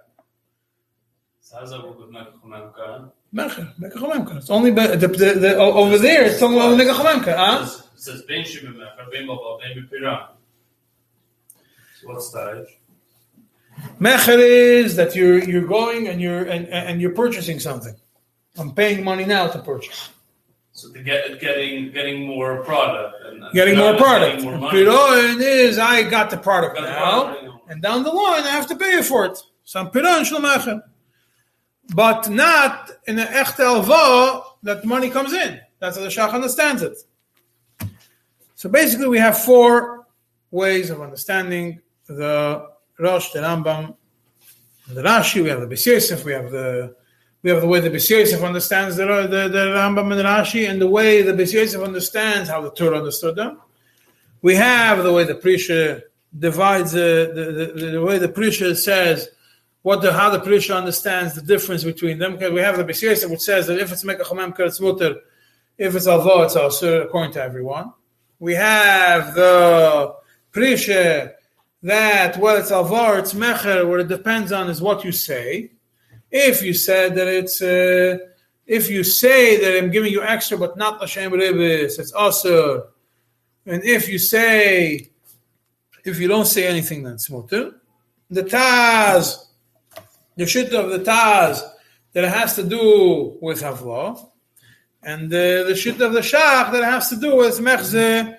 [1.54, 3.12] How's that work with Mekachomemka?
[3.34, 4.38] Mecher, Mekachomemka.
[4.38, 6.26] It's only the, the, the, oh, over there.
[6.26, 7.36] It's talking about Mekachomemka.
[7.36, 7.70] Huh?
[7.94, 10.28] It says Ben Shimon Mecher, Ben Baba, Ben Bipiran.
[12.02, 12.68] So what stage?
[14.00, 17.96] Mecher is that you're you're going and you're and, and you're purchasing something.
[18.58, 20.10] I'm paying money now to purchase.
[20.74, 24.44] So to get getting getting more product and getting more product.
[24.44, 27.70] Piron is I got the product got now, the product.
[27.70, 29.38] and down the line I have to pay for it.
[29.64, 30.82] So I'm piron shalmecher
[31.94, 35.60] but not in an echte alva that money comes in.
[35.80, 36.98] That's how the Shach understands it.
[38.56, 40.08] So basically, we have four
[40.52, 42.68] ways of understanding the
[43.00, 43.96] Rosh, the Rambam,
[44.88, 45.44] the Rashi.
[45.44, 46.96] We have the Beis We have the
[47.44, 50.82] we have the way the Beis understands the, the, the Rambam and the Rashi, and
[50.82, 53.62] the way the Beis understands how the Torah understood them.
[54.42, 56.02] We have the way the Prisha
[56.38, 59.30] divides the, the, the, the way the Prisha says
[59.88, 62.32] what the how the Prisha understands the difference between them.
[62.34, 65.14] Because we have the B'Siyasa which says that if it's Mekachamem it's Mutter,
[65.78, 67.94] if it's Avo, it's also according to everyone.
[68.40, 70.16] We have the
[70.54, 71.34] Prisha
[71.84, 75.72] that whether it's Avar, it's Mecher, what it depends on is what you say.
[76.32, 78.18] If you said that it's uh,
[78.66, 82.90] if you say that I'm giving you extra but not Lashem Ribis, it's also.
[83.66, 85.12] And if you say
[86.08, 87.82] If you don't say anything, then it's mutter.
[88.30, 89.47] The Taz,
[90.38, 91.62] the shit of the Taz,
[92.14, 94.28] that has to do with Havlah,
[95.04, 98.36] and uh, the shit of the Shach that has to do with Mechze,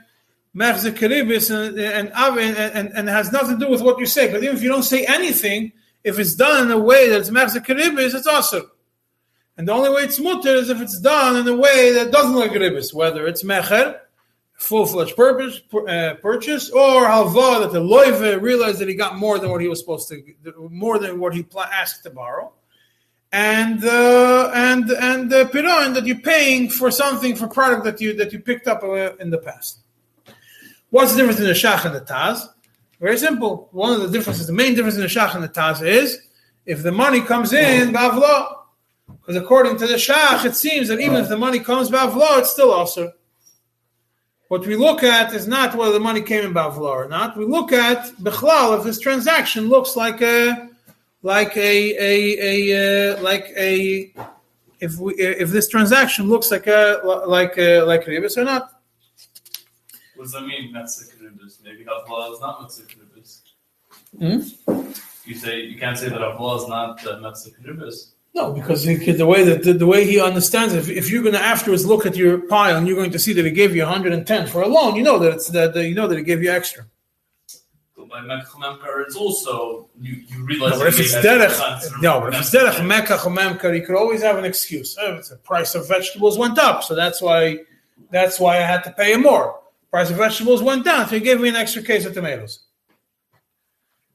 [0.56, 4.26] Mechze Kiribis, and, and, and, and, has nothing to do with what you say.
[4.26, 7.64] Because even if you don't say anything, if it's done in a way that's Mechze
[7.64, 8.68] Kiribis, it's awesome.
[9.56, 12.34] And the only way it's mutter is if it's done in a way that doesn't
[12.34, 13.98] look ribis, whether it's mecher,
[14.58, 19.50] full-fledged purpose, uh, purchase, or halva that the loive realized that he got more than
[19.50, 20.22] what he was supposed to,
[20.70, 22.52] more than what he asked to borrow,
[23.32, 28.12] and uh, and and the piron that you're paying for something for product that you
[28.14, 29.78] that you picked up uh, in the past.
[30.90, 32.48] What's the difference in the shach and the taz?
[33.00, 33.68] Very simple.
[33.72, 36.18] One of the differences, the main difference in the shach and the taz is
[36.66, 38.58] if the money comes in bavla
[39.08, 42.50] because according to the Shach, it seems that even if the money comes Bavla, it's
[42.50, 43.12] still also.
[44.48, 47.36] What we look at is not whether the money came in Bavla or not.
[47.36, 50.70] We look at Bechlal if this transaction looks like a
[51.22, 54.12] like a a, a uh, like a
[54.80, 58.80] if we if this transaction looks like a like a, like ribis or not.
[60.16, 60.72] What does that mean?
[60.72, 61.62] Metzik ribis.
[61.62, 63.40] Maybe Havla is not Metzik ribis.
[64.18, 64.82] Hmm?
[65.26, 68.12] You say you can't say that Havla is not uh, Metzik ribis.
[68.34, 71.40] No, because the way that the, the, way he understands, if, if you're going to
[71.40, 74.46] afterwards look at your pile and you're going to see that he gave you 110
[74.46, 76.84] for a loan, you know that it's that, you know that he gave you extra.
[77.96, 80.72] But by Mekach it's also you, you realize.
[80.72, 84.38] No, but if it's derech, no, but if it's derech Mekach you could always have
[84.38, 84.96] an excuse.
[85.00, 87.58] Oh, the price of vegetables went up, so that's why
[88.10, 89.58] that's why I had to pay him more.
[89.90, 92.67] Price of vegetables went down, so he gave me an extra case of tomatoes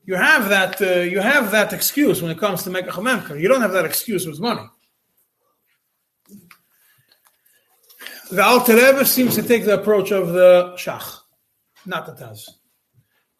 [0.06, 3.40] you have that uh, you have that excuse when it comes to make a chamemker.
[3.40, 4.68] You don't have that excuse with money.
[8.32, 11.20] The Alter Rebbe seems to take the approach of the Shach,
[11.86, 12.50] not the Taz.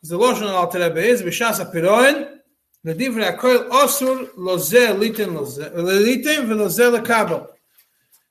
[0.04, 2.40] The Lashon of Alter Rebbe is b'shas apiroin
[2.86, 7.48] ledivrei akoil osur lozeh litin litin v'lozeh lekabel.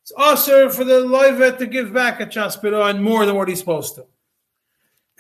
[0.03, 3.59] It's osur for the loivet to give back a chas piroin more than what he's
[3.59, 4.07] supposed to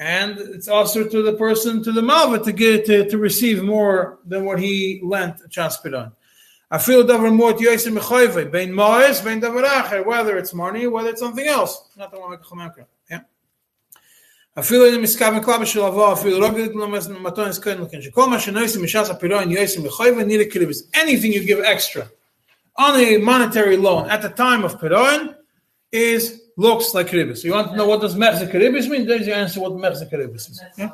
[0.01, 4.19] and it's also to the person to the malva to get to, to receive more
[4.25, 6.11] than what he lent chaspiran.
[6.69, 11.09] I feel davar more to yosim mechoyve bein moes bein davar whether it's money whether
[11.09, 11.89] it's something else.
[11.95, 13.21] Not the one like Yeah.
[14.59, 16.71] אפילו אין מסכם מקלבה של אבו, אפילו לא גדלת
[17.09, 20.89] למתון הסכן לכן, שכל מה שנויסים משס הפירון יויסים לחויבה נילה קליבס.
[20.93, 22.03] Anything you give extra
[22.79, 25.35] on a monetary loan at the time of piron
[25.91, 27.44] is looks like ribis.
[27.44, 29.06] You want to know what does mechze ribis mean?
[29.06, 30.62] There's your answer what mechze ribis is.
[30.76, 30.90] Yeah?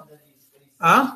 [0.81, 1.15] Huh?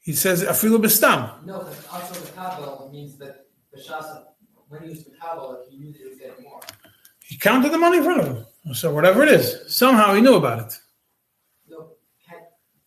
[0.00, 1.44] He says afilu bestam.
[1.44, 3.46] No, but also the kabel means that
[3.76, 4.24] b'shasa
[4.68, 6.60] when he used the kabel, he knew that he was getting more.
[7.24, 8.46] He counted the money in front of him.
[8.74, 10.78] So whatever it is, somehow he knew about it.
[11.68, 11.90] No,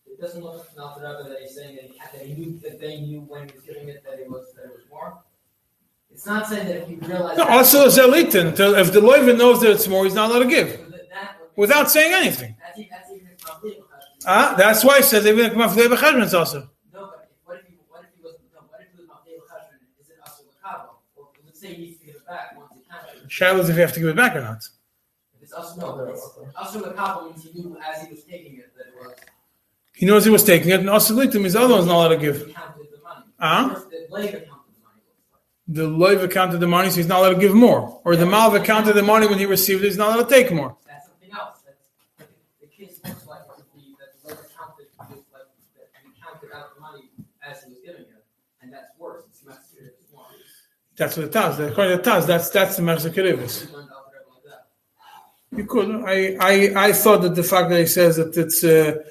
[0.06, 3.20] it doesn't look not that he's saying that he, that he knew that they knew
[3.20, 5.22] when he was giving it that it was that it was more.
[6.22, 7.36] It's not saying that if you realize.
[7.36, 8.52] No, also zelitin.
[8.78, 10.80] If the loiva knows that it's more, he's not allowed to give
[11.56, 12.54] without saying anything.
[14.24, 16.60] Ah, that's why he says even if maflei b'cheshbon it's also.
[16.60, 19.34] No, but what if he what if he was no what if he was maflei
[19.34, 20.00] b'cheshbon?
[20.00, 20.90] Is it also l'kabo?
[21.16, 23.28] Or let's say he needs to give it back once he can.
[23.28, 24.58] Shiloh if you have to give it back or not.
[25.34, 28.72] If it's also no, it's, also l'kabo means he knew as he was taking it
[28.76, 29.16] that it was.
[29.92, 32.16] He knows he was taking it, and also means the other one's not allowed to
[32.18, 32.54] give.
[33.40, 33.74] Ah.
[33.74, 34.51] Uh-huh
[35.72, 38.00] the loiva counted the money, so he's not allowed to give more.
[38.04, 40.52] Or the malva counted the money when he received it, he's not allowed to take
[40.52, 40.76] more.
[40.86, 41.58] That's something else.
[41.66, 42.30] That's,
[42.60, 43.62] the case looks like the,
[44.00, 45.08] that the loiva counted, like,
[45.76, 47.10] that he counted out the money
[47.48, 48.24] as he was giving it,
[48.60, 49.24] and that's worse.
[49.30, 49.42] It's
[50.12, 50.26] more.
[50.96, 51.58] That's what it does.
[51.58, 53.66] According to the Taz, that's that's the Mechze Kiribis.
[55.54, 55.88] You could.
[56.06, 58.62] I, I I thought that the fact that he says that it's.
[58.64, 59.02] Uh,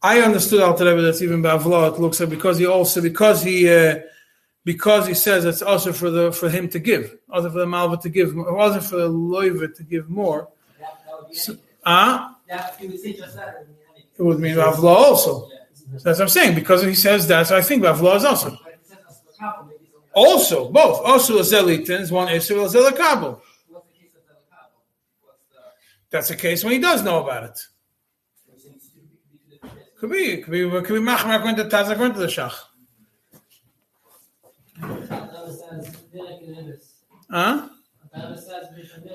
[0.00, 1.92] I understood Alter Rebbe that's even Bavla.
[1.92, 3.68] It looks like because he also because he.
[3.68, 4.00] Uh,
[4.68, 7.96] because he says it's also for the for him to give, also for the malva
[7.96, 10.46] to give, also for the loiva to give more.
[11.32, 15.48] So, uh, it would mean Bavla also.
[15.48, 16.54] So that's what I'm saying.
[16.54, 18.58] Because he says that, so I think Bavla is also.
[20.12, 21.00] Also, both.
[21.02, 23.40] Also, Zelitins, one is Zelakabel.
[26.10, 27.58] That's the case when he does know about it.
[29.98, 31.00] Could be, could be, could be.
[37.30, 37.68] Huh?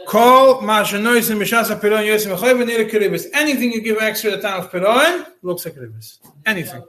[0.07, 3.26] Call Mashanois Mishas Piron Yosim Choy Kiribis.
[3.34, 6.20] Anything you give extra to the time of Piron looks like Kiribis.
[6.45, 6.84] Anything.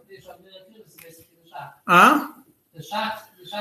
[1.86, 2.28] Huh?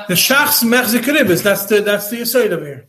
[0.08, 1.42] The Shach's Mechze Kiribis.
[1.42, 2.88] That's the that's the aside of here.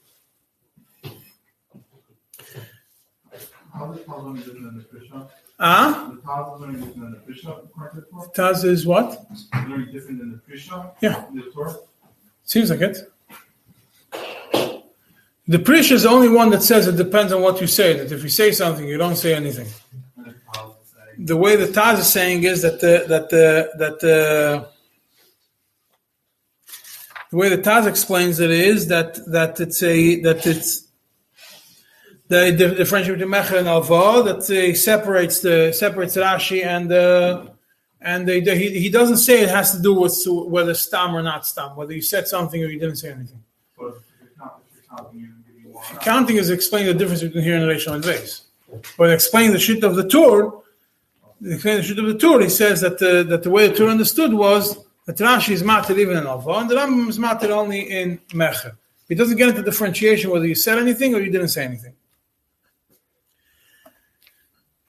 [5.58, 8.54] Ah, The Taz is very different than the Prisha according to the Torah.
[8.54, 9.26] Taz is what?
[9.68, 10.92] Very different than the Prisha.
[11.02, 11.26] Yeah.
[11.34, 11.76] The Torah.
[12.46, 12.98] Seems like it.
[15.48, 17.98] The Prisha is the only one that says it depends on what you say.
[17.98, 19.68] That if you say something, you don't say anything.
[20.18, 20.34] The
[21.18, 24.68] The way the Taz is saying is that the that the that the
[27.32, 30.88] the way the Taz explains it is that that it's a that it's
[32.28, 36.92] the the, the friendship between Mecher and Alva that uh, separates the separates Rashi and
[36.92, 37.46] uh,
[38.06, 40.16] and they, they- he, he doesn't say it has to do with
[40.56, 43.42] whether stam or not stam, whether you said something or you didn't say anything.
[43.78, 45.84] but if you're count- if you're counting, you're gonna give me one.
[46.10, 48.34] Counting is explaining the difference between here and relation and base.
[48.98, 50.52] But explaining the shit of the Tur,
[51.56, 53.90] explaining the shit of the Tur, he says that the, that the way the Tur
[53.90, 57.82] understood was that Rashi is matir even in Alva, and the Rambam is matter only
[58.00, 58.76] in Mecher.
[59.10, 61.94] He doesn't get into differentiation whether you said anything or you didn't say anything.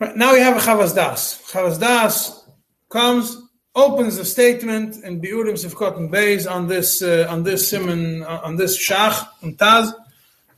[0.00, 1.42] Right, now we have a Chavas Das.
[1.50, 2.45] Chavas Das
[2.88, 3.36] comes,
[3.76, 5.50] opens the statement in Biurim
[5.98, 9.92] and Beis on this uh, on this simon on this Shach and Taz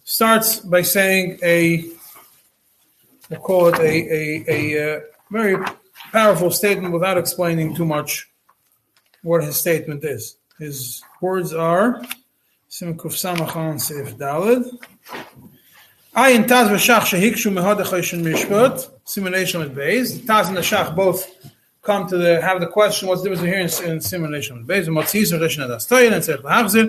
[0.05, 1.85] starts by saying a
[3.29, 5.01] we'll call it a a, a uh,
[5.31, 5.57] very
[6.12, 8.31] powerful statement without explaining too much
[9.22, 10.37] what his statement is.
[10.59, 12.03] His words are
[12.68, 14.64] Sim Kuf Samachan Seif Dalid.
[16.14, 20.20] Ayin Taz v'Shach shehikshu mehad achoshen mishpat simulation with Beis.
[20.20, 21.26] Taz and the Shach both
[21.89, 26.86] come to the have the question what's the difference here in, in simulation Tzech Lahachzir.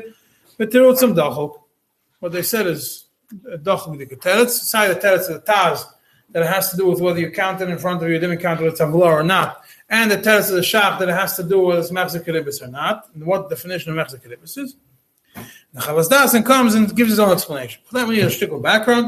[0.58, 1.54] But there was some dachok.
[2.20, 3.06] What they said is
[3.68, 4.50] dachok the teretz.
[4.72, 5.86] Side the teretz the Taz
[6.32, 8.78] that has to do with whether you counted in front of you, didn't count with
[8.78, 11.90] tavla or not, and the teretz of the Shach that it has to do with
[11.92, 14.76] keribis or not, and what definition of keribis is.
[15.74, 17.82] The Chavas Dasan comes and gives his own explanation.
[17.86, 19.06] For that, we need a background.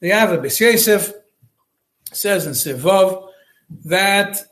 [0.00, 1.12] The Ava Bes Yosef
[2.12, 3.30] says in Sivov
[3.86, 4.42] that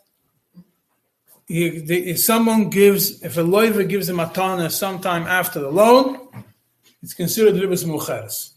[1.47, 6.28] he, the, if someone gives, if a loiva gives a matana sometime after the loan,
[7.03, 8.51] it's considered ribas mucheres.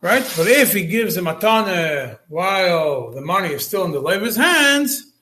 [0.00, 0.24] Right?
[0.36, 5.12] But if he gives a matana while the money is still in the loiva's hands,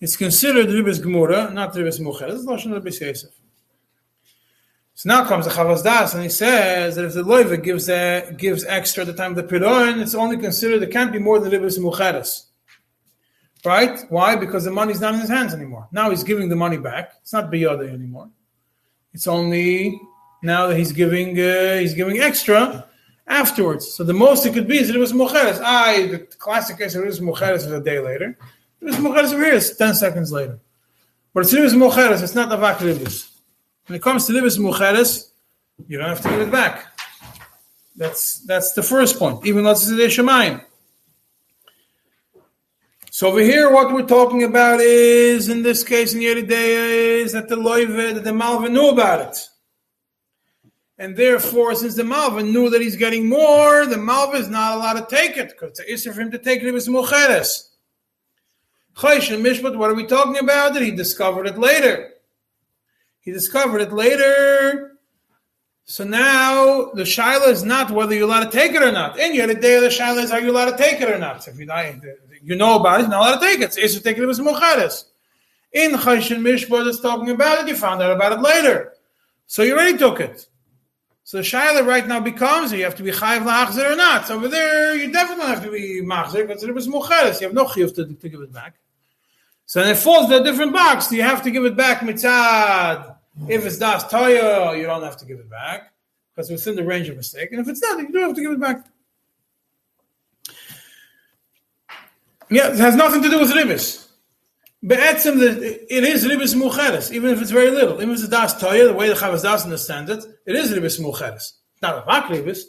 [0.00, 2.44] it's considered ribas gemura, not ribas mucheres.
[2.46, 3.30] Lashon Yosef.
[4.94, 8.30] So now comes the Chavas Das, and he says that if the loiva gives uh,
[8.36, 11.38] gives extra at the time of the piron, it's only considered it can't be more
[11.40, 12.44] than ribas mucheres.
[13.64, 14.00] Right?
[14.08, 14.34] Why?
[14.36, 15.86] Because the money's not in his hands anymore.
[15.92, 17.12] Now he's giving the money back.
[17.22, 18.28] It's not biyada anymore.
[19.14, 20.00] It's only
[20.42, 22.86] now that he's giving uh, he's giving extra
[23.26, 23.94] afterwards.
[23.94, 25.60] So the most it could be is that it was mucheres.
[25.62, 28.36] I the classic case of ribas mucheres is a day later.
[28.82, 30.58] Ribas mucheres over here is ten seconds later.
[31.32, 32.22] But it's ribas mucheres.
[32.22, 33.30] It's not avak ribas.
[33.86, 35.30] When it comes to ribas mucheres,
[35.86, 36.86] you don't have to give it back.
[37.94, 39.46] That's that's the first point.
[39.46, 40.64] Even though it's a shemayim.
[43.22, 47.30] So over here, what we're talking about is, in this case, in Yoreh Deah, is
[47.34, 49.38] that the loive, that the malva knew about it.
[50.98, 54.94] And therefore, since the malva knew that he's getting more, the malva is not allowed
[54.94, 57.70] to take it, because it's easier for him to take it with mucheres.
[58.96, 60.74] Choshen Mishpat, what are we talking about?
[60.74, 62.14] That he discovered it later.
[63.20, 64.98] He discovered it later.
[65.84, 69.16] So now the shaila is not whether you're allowed to take it or not.
[69.16, 71.46] In Yoreh Deah, the shaila is are you allowed to take it or not?
[71.46, 72.00] If you die,
[72.42, 73.76] you know about it, not allowed to take it.
[73.78, 75.04] It's it with mucheres.
[75.72, 78.92] In Choshen Mishpat is talking about it, you found out about it later.
[79.46, 80.46] So you already took it.
[81.24, 84.26] So the shaila right now becomes you have to be chayiv la'achzer or not.
[84.26, 87.40] So over there, you definitely have to be machzer because it was mucheres.
[87.40, 88.74] You have no chiyuv to, to give it back.
[89.64, 91.10] So then it falls to a different box.
[91.12, 93.16] You have to give it back mitzad.
[93.48, 95.92] If it's das toya, you don't have to give it back
[96.34, 97.50] because it's within the range of mistake.
[97.52, 98.84] And if it's not, you don't have to give it back.
[102.50, 104.08] Yeah, it has nothing to do with ribis.
[104.82, 107.96] The- it is ribis mucheres, even if it's very little.
[107.96, 111.00] Even if it's das toya, the way the Chavas Das understands it, it is ribis
[111.00, 111.52] mucheres.
[111.80, 112.64] Not a vak ribis.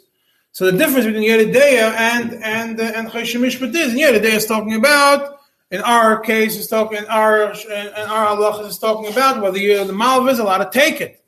[0.52, 4.76] So the difference between Yoreh Deah and and uh, and Chayshemish is, and is talking
[4.76, 5.40] about,
[5.72, 9.84] in our case, is talking in our in our Allah is talking about whether you,
[9.84, 11.24] the malva is allowed to take it,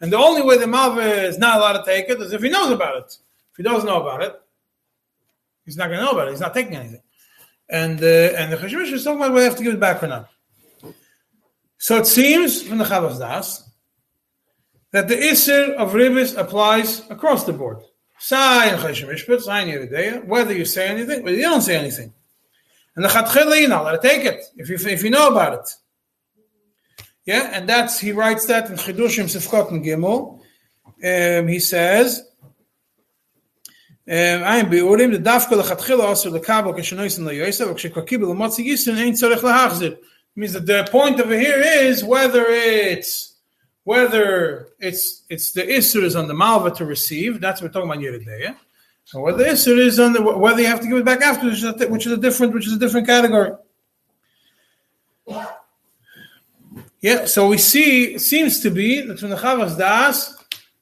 [0.00, 2.48] and the only way the malva is not allowed to take it is if he
[2.48, 3.16] knows about it.
[3.52, 4.34] If he doesn't know about it,
[5.64, 6.32] he's not going to know about it.
[6.32, 7.02] He's not taking anything,
[7.68, 10.02] and uh, and the Chayshemish is talking about whether they have to give it back
[10.02, 10.28] or not.
[11.78, 13.68] So it seems from the Chavas Das
[14.92, 17.78] that the Isser of ribis applies across the board.
[18.18, 21.62] Sai and Choshen Mishpat, Sai and Yoreh Deah, whether you say anything, whether you don't
[21.62, 22.12] say anything.
[22.96, 25.54] And the Chatchila, you're not allowed to take it, if you, if you know about
[25.54, 25.68] it.
[27.26, 30.40] Yeah, and that's, he writes that in Chidushim Sifkot and Gimel.
[31.02, 32.22] Um, he says
[34.07, 39.95] עין ביאורים דווקא לכתחילה אסור לקבל כשנויסן ליוסף וכשכבר קיבל למוצא ייסון אין צורך להחזיר.
[40.39, 43.35] means that the point over here is whether it's
[43.83, 47.41] whether it's it's the isur is on the malva to receive.
[47.41, 48.55] That's what we're talking about Yeridea.
[49.13, 51.47] And whether the isur is on the whether you have to give it back after,
[51.47, 53.51] which is a, which is a different which is a different category.
[57.01, 60.32] Yeah, so we see it seems to be that from the Chavas Das,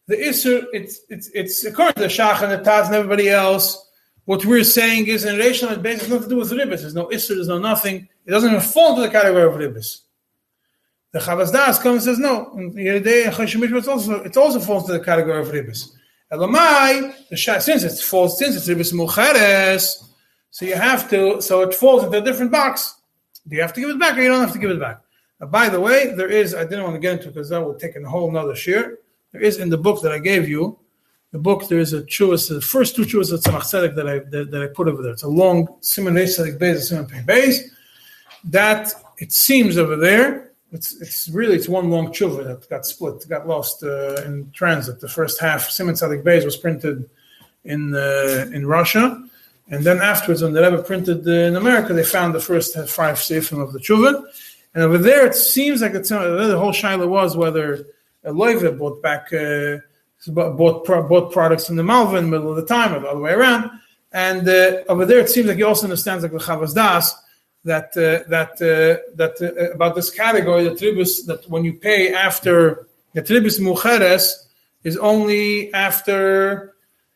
[0.08, 3.88] the Isser, it's it's it's according to the Shach and the Taz and everybody else.
[4.24, 6.80] What we're saying is in relation it basically nothing to do with ribbis.
[6.80, 8.08] There's no Isser, there's no nothing.
[8.24, 10.00] It doesn't even fall into the category of ribbis.
[11.12, 12.50] The Chavas Das comes and says no.
[12.54, 15.92] Yeridei and Chashimish, it's also it also falls into the category of ribbis.
[16.32, 20.04] Elamai, the Shach, since it falls since it's ribbis mucheres,
[20.50, 22.96] so you have to so it falls into a different box.
[23.48, 25.00] Do you have to give it back or you don't have to give it back?
[25.40, 27.78] Uh, by the way, there is, I didn't want to get into because that would
[27.78, 28.98] take a whole nother share.
[29.32, 30.78] There is in the book that I gave you,
[31.32, 34.18] the book, there is a chuvas, the first two chuvas of Tzemach Tzedek that I,
[34.18, 35.12] that, that I put over there.
[35.12, 37.58] It's a long Simon Reish Simon Pei.
[38.44, 43.26] That, it seems over there, it's, it's really, it's one long tshuva that got split,
[43.28, 45.00] got lost uh, in transit.
[45.00, 47.08] The first half, Simon Tzedek Beis was printed
[47.64, 49.26] in, uh, in Russia.
[49.70, 53.16] And then afterwards, when the Rebbe printed uh, in America, they found the first five
[53.16, 54.22] seifim of the tshuva.
[54.74, 57.86] And over there, it seems like uh, the whole shaila was whether
[58.30, 59.78] Loive bought back uh,
[60.28, 63.20] bought bought products from the Malva in the middle of the time, or the other
[63.20, 63.70] way around.
[64.12, 67.14] And uh, over there, it seems like he also understands like the Chavas Das
[67.64, 72.12] that uh, that uh, that uh, about this category, the tribus that when you pay
[72.12, 74.46] after the tribus mujeres
[74.84, 76.74] is only after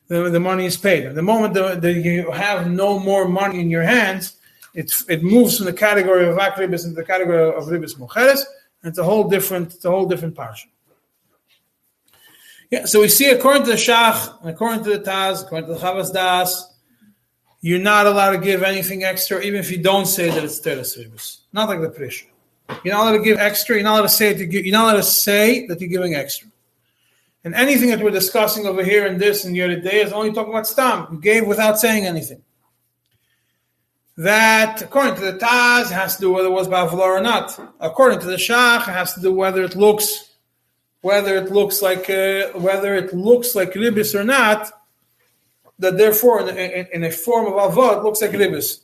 [0.09, 1.15] the, the money is paid.
[1.15, 4.37] The moment that that you have no more money in your hands,
[4.75, 8.43] it, it moves from the category of akribis into the category of ribis mujeres,
[8.83, 10.67] and it's a whole different, it's a whole different parsha.
[12.71, 15.75] Yeah, so we see according to the Shach, and according to the Taz, according to
[15.75, 16.75] the Chavas Das,
[17.61, 20.97] you're not allowed to give anything extra, even if you don't say that it's teres
[20.97, 21.39] ribis.
[21.53, 22.27] Not like the Prisha.
[22.83, 23.77] You're not allowed to give extra.
[23.77, 26.49] You're not allowed to say you're not allowed to say that you're giving extra.
[27.45, 30.33] And anything that we're discussing over here in this and the other day is only
[30.33, 31.07] talking about stam.
[31.13, 32.43] You gave without saying anything.
[34.17, 37.57] That, according to the Taz, has to do whether it was Bavla or not.
[37.79, 40.33] According to the Shach, it has to do whether it looks,
[41.01, 44.73] whether it looks like, uh, whether it looks like ribis or not.
[45.79, 48.81] That therefore, in, in, in a form of avod, it looks like ribis.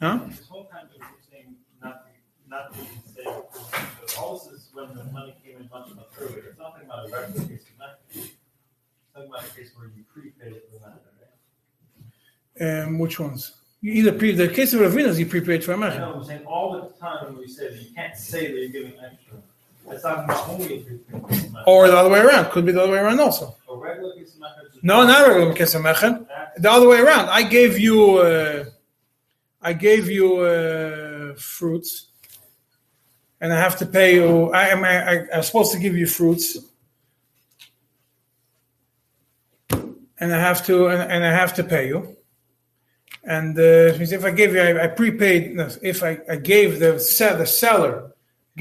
[0.00, 0.20] Huh?
[0.28, 1.52] This whole time we were
[1.82, 2.06] not
[2.48, 2.80] not to
[3.14, 6.38] say, but all this is when the money came in much, much earlier.
[6.48, 8.00] It's nothing about a regular case of not.
[8.10, 8.30] It's
[9.14, 11.00] talking about a case where you prepaid for the matter,
[12.60, 12.86] right?
[12.86, 13.52] Um, which ones?
[13.82, 16.44] You either pre the case of Ravinas, you prepaid for a I know, I'm saying
[16.46, 19.38] all the time when we say that you can't say that you're giving extra.
[21.66, 22.50] Or the other way around.
[22.50, 23.56] Could be the other way around also.
[24.82, 25.54] No, not regular.
[26.28, 27.28] That- The other way around.
[27.28, 28.64] I gave you, uh,
[29.62, 32.06] I gave you uh, fruits,
[33.40, 34.50] and I have to pay you.
[34.52, 34.84] I am.
[34.84, 36.56] I, I'm supposed to give you fruits,
[39.70, 42.16] and I have to, and, and I have to pay you.
[43.24, 43.62] And uh,
[44.16, 45.58] if I gave you, I, I prepaid.
[45.82, 48.12] If I, I gave the the seller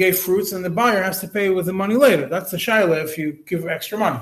[0.04, 2.26] gave fruits, and the buyer has to pay with the money later.
[2.28, 4.22] That's the shaila if you give extra money.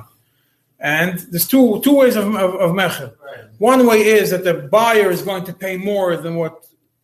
[0.80, 3.10] And there's two two ways of of, of mecher.
[3.26, 3.46] Right.
[3.60, 6.54] One way is that the buyer is going to pay more than what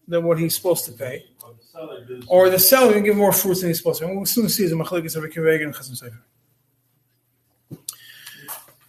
[0.07, 1.97] than what he's supposed to pay, Or the seller
[2.27, 4.05] or the seller can give more fruits than he's supposed to.
[4.07, 6.21] And we'll soon see the machlekes of Rikiveg and Chasam Sofer.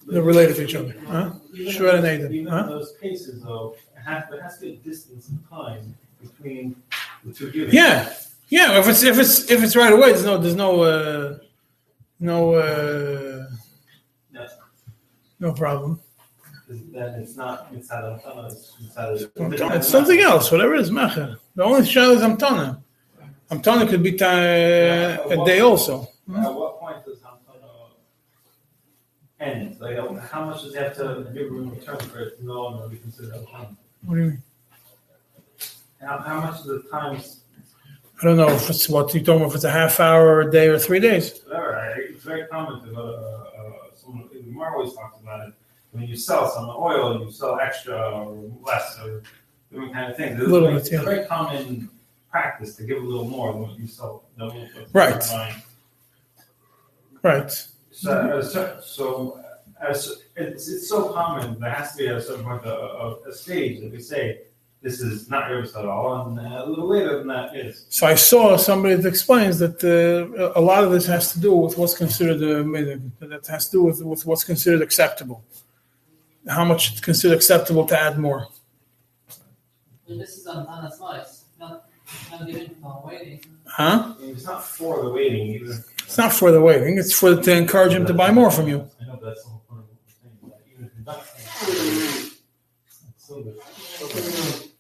[0.07, 0.95] They're related to each other.
[1.07, 1.33] Huh?
[1.71, 2.65] Shred and Aiden, Even huh?
[2.65, 6.77] in those cases, though, there has to be a distance in time between
[7.25, 7.73] the two givings.
[7.73, 8.13] Yeah,
[8.59, 8.79] yeah.
[8.81, 11.39] If it's if it's if it's right away, there's no there's no uh,
[12.21, 13.47] no uh,
[14.33, 14.47] Yeah.
[15.41, 16.01] no problem.
[16.69, 20.51] Then it's not of it's inside of It's something else.
[20.53, 21.37] Whatever it is mecher.
[21.57, 22.81] The only shaila is amtana.
[23.51, 25.95] Amtana could be ta- a day also.
[26.03, 27.71] At what point does Hamtana
[29.41, 29.79] end?
[29.81, 29.97] Like,
[30.33, 32.97] how much does he have to give in return for it to no longer be
[32.97, 33.77] considered Hamtana?
[34.07, 34.43] What do you mean?
[36.01, 37.44] How, how much of the times,
[38.25, 39.51] I don't know if it's what you talking about.
[39.51, 41.43] If it's a half hour, or a day, or three days.
[41.53, 45.55] I- it's very common to uh, uh, someone, Mar always talks about it.
[45.93, 49.23] When you sell some oil, you sell extra or less or
[49.71, 50.41] different kind of things.
[50.41, 51.03] It's Little bit, yeah.
[51.03, 51.91] A very common
[52.31, 54.25] practice to give a little more than what you sell.
[54.95, 55.23] Right.
[57.23, 57.69] Right.
[57.91, 59.45] So, uh, so, so
[59.87, 63.33] as it's, it's so common, there has to be a certain point a, a, a
[63.35, 64.45] stage that we say
[64.85, 67.87] this is not yours at all, and uh, a little later than that is.
[67.89, 71.53] So I saw somebody that explains that uh, a lot of this has to do
[71.57, 75.43] with what's considered uh, that has to do with, with what's considered acceptable.
[76.47, 78.49] how much it's considered acceptable to add more.
[80.07, 81.89] And this is on, on a slice, not,
[82.31, 83.41] not giving for waiting.
[83.67, 84.15] Huh?
[84.21, 85.83] It's not for the waiting, even.
[86.03, 88.87] It's not for the waiting, it's for to encourage him to buy more from you.
[89.01, 91.25] I know, that's the whole point of what we're saying, but even if you're not
[91.25, 92.31] saying.
[92.87, 94.71] It's still good.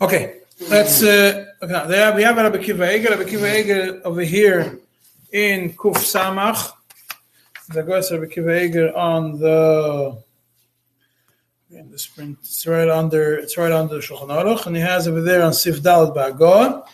[0.00, 1.04] Okay, let's.
[1.04, 3.10] Uh, there we have Rabbi Kiva Eger.
[3.10, 4.80] Rabbi Kiva over here
[5.32, 6.72] in Kuf Samach.
[7.68, 10.20] The goes Rabbi Kiva on the.
[11.70, 13.36] In the sprint, it's right under.
[13.36, 16.84] It's right under Shulchan Aruch, and he has over there on Sif Dalet Ba'agor.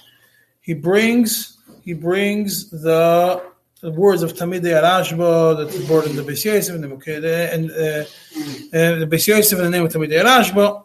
[0.61, 1.57] He brings.
[1.83, 3.43] He brings the.
[3.83, 7.71] The words of Talmidei HaRashba that is brought in the Beis Yosef and the and
[7.71, 10.85] uh, uh, the Beis Yosef in the name of Talmidei HaRashba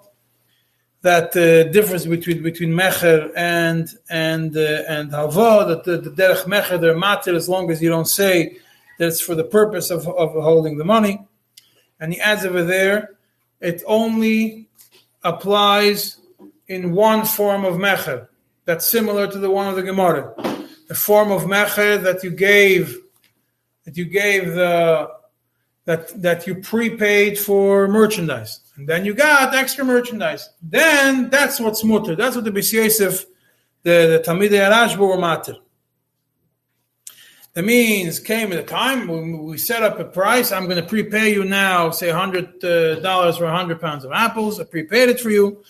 [1.05, 6.45] that uh, difference between between mecher and and uh, and hava that the, the derech
[6.45, 8.57] mecher they're matir as long as you don't say
[8.97, 11.15] that it's for the purpose of, of holding the money.
[11.99, 13.11] And he adds over there
[13.61, 14.67] it only
[15.23, 16.17] applies
[16.67, 18.27] in one form of mecher
[18.65, 20.33] that's similar to the one of the gemara.
[20.87, 22.97] The form of mecher that you gave
[23.85, 25.11] that you gave the
[25.85, 30.49] that that you prepaid for merchandise and then you got extra merchandise.
[30.61, 32.15] Then that's what's mutter.
[32.15, 33.25] That's what the Beis Yosef,
[33.83, 35.55] the, the Talmidei HaRashba were matter.
[37.53, 40.51] That means came at a time when we set up a price.
[40.51, 44.59] I'm going to prepay you now, say hundred uh, dollars for hundred pounds of apples.
[44.59, 45.63] I prepaid it for you,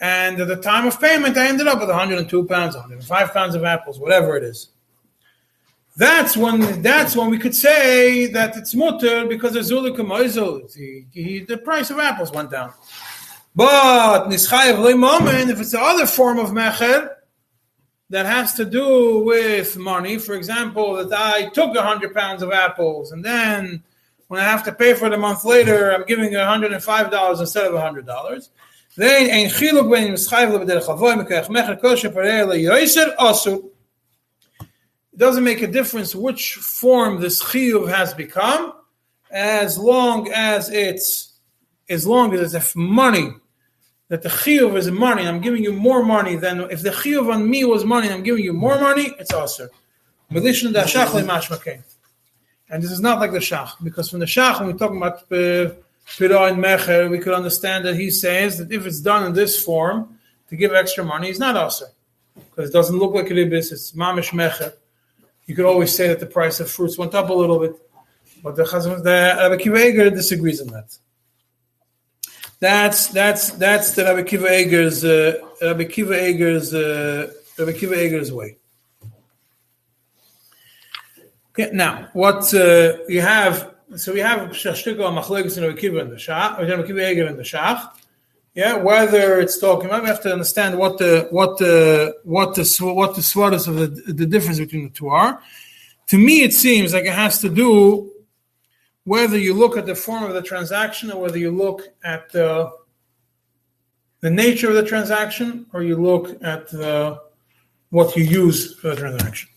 [0.00, 3.62] and at the time of payment, I ended up with 102 pounds, 105 pounds of
[3.62, 4.70] apples, whatever it is.
[5.96, 10.72] That's when that's when we could say that it's mutter because the zulikum oizel,
[11.46, 12.72] the, price of apples went down.
[13.54, 17.10] But nischayev moment, if it's the other form of mecher
[18.08, 23.12] that has to do with money, for example, that I took hundred pounds of apples
[23.12, 23.82] and then
[24.28, 27.66] when I have to pay for it a month later, I'm giving you $105 instead
[27.66, 28.48] of $100.
[28.96, 33.70] Then ein chiluk ben nischayev lebederech avoy mekach mecher kosher parei leyoiser asur.
[35.20, 38.72] Doesn't make a difference which form this chiyuv has become,
[39.30, 41.34] as long as it's
[41.90, 43.34] as long as it's if money.
[44.08, 45.28] That the chiyuv is money.
[45.28, 48.10] I'm giving you more money than if the chiyuv on me was money.
[48.10, 49.14] I'm giving you more money.
[49.18, 49.68] It's also.
[50.30, 50.72] And this is
[53.00, 57.10] not like the shach because from the shach when we're talking about pirah and mecher,
[57.10, 60.18] we could understand that he says that if it's done in this form
[60.48, 61.84] to give extra money, it's not also
[62.36, 63.70] because it doesn't look like a ribis.
[63.70, 64.72] It's mamish mecher.
[65.50, 67.74] You could always say that the price of fruits went up a little bit,
[68.40, 70.96] but the Chazon, the Rabbi Kiva Eger disagrees on that.
[72.60, 78.32] That's that's that's the Rabbi Kiva Eger's uh, Rabbi Kiva Eger's uh, Rabbi Kiva Eger's
[78.32, 78.58] way.
[81.50, 83.74] Okay, now what uh, you have?
[83.96, 87.36] So we have Shashtika Machlekes and Rabbi Kiva in the Shach, Rabbi Kiva Eger in
[87.36, 87.90] the Shach.
[88.54, 93.14] Yeah, whether it's talking, we have to understand what the what the what the what
[93.14, 95.40] the swaras of the the difference between the two are.
[96.08, 98.10] To me, it seems like it has to do
[99.04, 102.70] whether you look at the form of the transaction or whether you look at the
[104.20, 107.20] the nature of the transaction or you look at the,
[107.90, 109.48] what you use for the transaction.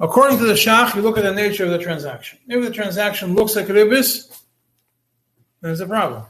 [0.00, 2.38] According to the Shach, you look at the nature of the transaction.
[2.48, 4.42] If the transaction looks like ribis,
[5.60, 6.24] there's a problem.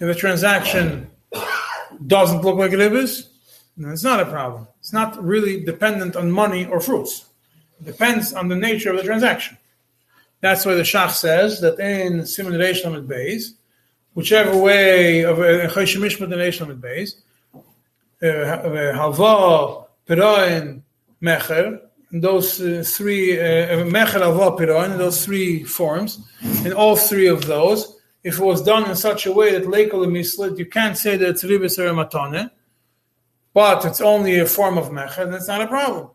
[0.00, 1.10] If a transaction
[2.06, 3.28] doesn't look like ribis,
[3.76, 4.68] then it's not a problem.
[4.80, 7.26] It's not really dependent on money or fruits.
[7.80, 9.56] It depends on the nature of the transaction.
[10.40, 13.52] That's why the Shach says that in Simon Reish Lamed Beis,
[14.14, 17.14] whichever way of Choshen Mishpat and Reish Lamed Beis,
[18.22, 20.82] uh, Hava, Pirayin,
[21.22, 21.80] Mecher,
[22.10, 26.20] and those uh, three, uh, Mecher, Hava, Pirayin, those three forms,
[26.64, 27.93] in all three of those,
[28.24, 31.28] if it was done in such a way that Leikol Mislit, you can't say that
[31.28, 32.50] it's Ribis or
[33.52, 36.10] but it's only a form of Mecher, that's not a problem.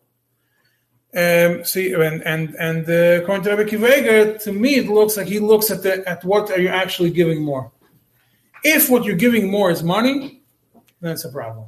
[1.15, 5.17] Um, see, and and and uh, according to Rabbi Kiva Eger, to me it looks
[5.17, 7.71] like he looks at the at what are you actually giving more.
[8.63, 10.43] If what you're giving more is money,
[11.01, 11.65] then it's a problem.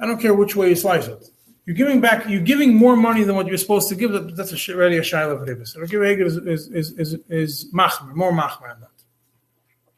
[0.00, 1.28] I don't care which way you slice it.
[1.64, 2.28] You're giving back.
[2.28, 4.10] You're giving more money than what you're supposed to give.
[4.12, 5.76] that- That's already a shaila of ribis.
[5.76, 8.76] Rabbi Kiva Eger is is is is, is machmer, more machmer.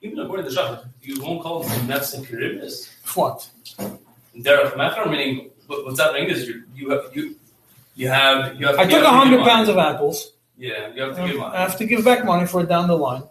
[0.02, 2.90] Even according to the Shach, you won't call them nefs and kiribis.
[3.14, 3.48] What?
[4.36, 7.36] Derech mecher, meaning what, what's happening is you you have you
[7.94, 8.78] you have you have.
[8.78, 9.80] I took to hundred give pounds money.
[9.80, 10.32] of apples.
[10.56, 11.56] Yeah, you have to give money.
[11.56, 13.22] I have to give back money for it down the line.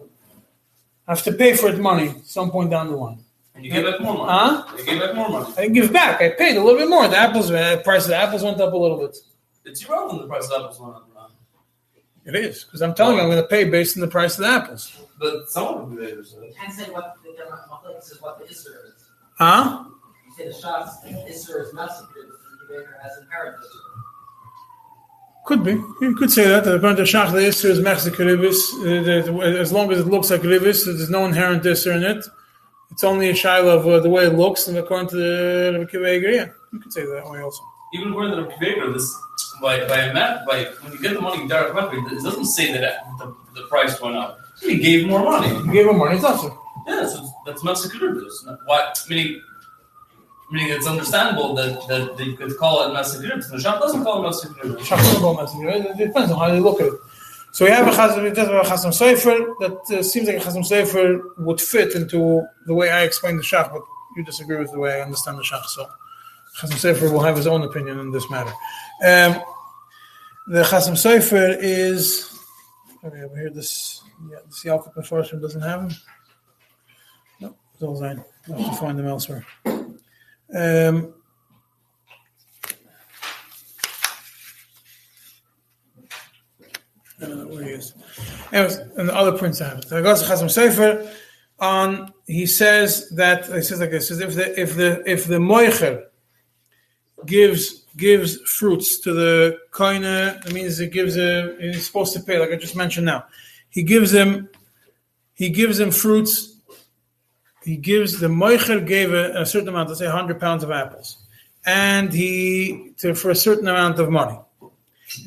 [1.07, 3.19] I have to pay for it money some point down the line.
[3.53, 4.31] And you give back more money.
[4.31, 4.77] Huh?
[4.77, 5.53] You give back more money.
[5.57, 6.21] I give back.
[6.21, 7.07] I paid a little bit more.
[7.09, 9.17] The apples, the price of the apples went up a little bit.
[9.65, 11.07] It's irrelevant the price of apples went up.
[12.23, 14.45] It is because I'm telling you I'm going to pay based on the price of
[14.45, 14.95] the apples.
[15.21, 16.23] But someone would be there.
[16.23, 16.41] So.
[16.41, 19.05] You can't say what the Machlekes is what the Isser is.
[19.37, 19.85] Huh?
[20.25, 23.85] You say the shots Isser is massacred, the Baker has inherent Isser.
[25.45, 25.73] Could be.
[26.01, 26.67] You could say that.
[26.67, 28.59] According to Shach, the Isser is Mexican ribis.
[28.83, 32.25] Uh, As long as it looks like ribis, there's no inherent Isser in it.
[32.91, 35.89] It's only a shiloh of uh, the way it looks, and according to the Rebbe
[35.89, 37.63] Kiva Eger, yeah, you could say that way also.
[37.93, 39.15] Even according to the Creator, this
[39.61, 42.73] by by a map by when you get the money direct method, it doesn't say
[42.73, 44.40] that the, the price went up.
[44.61, 45.49] He gave more money.
[45.49, 46.57] You gave him money, it's also.
[46.87, 48.31] Yeah, so that's Masakurubus.
[48.65, 48.93] Why?
[49.09, 49.41] Meaning,
[50.51, 53.49] meaning it's understandable that, that they could call it Masakurubus.
[53.49, 54.79] The shop doesn't call it Masakurubus.
[54.79, 55.69] Shachar messenger.
[55.69, 56.93] It depends on how you look at it.
[57.53, 60.37] So we have a chasam, we just have a chasam sofer that uh, seems like
[60.37, 63.81] a chasam sofer would fit into the way I explain the shach, but
[64.15, 65.65] you disagree with the way I understand the shach.
[65.65, 65.85] So
[66.57, 68.51] chasam sofer will have his own opinion in this matter.
[69.03, 69.43] Um,
[70.47, 72.39] the chasam sofer is
[73.03, 73.21] okay.
[73.21, 75.91] Over here, this yeah, this Yalkut Mefarshim doesn't have him.
[77.39, 78.23] No, it's all Zayn.
[78.49, 79.45] I'll have to find them elsewhere.
[79.65, 81.13] Um,
[87.21, 87.93] uh, where he is.
[88.51, 89.87] Anyways, and the other prints have it.
[89.87, 91.09] The Agas Chasam Sofer
[91.59, 95.37] on he says that he says like this: says if the if the if the
[95.37, 96.05] moicher
[97.25, 102.39] gives gives fruits to the koine, it means it gives a he's supposed to pay,
[102.39, 103.25] like I just mentioned now.
[103.71, 104.49] He gives him
[105.33, 106.55] he gives him fruits.
[107.63, 111.17] He gives the moicher gave a, a certain amount, let's say hundred pounds of apples,
[111.65, 114.37] and he to, for a certain amount of money.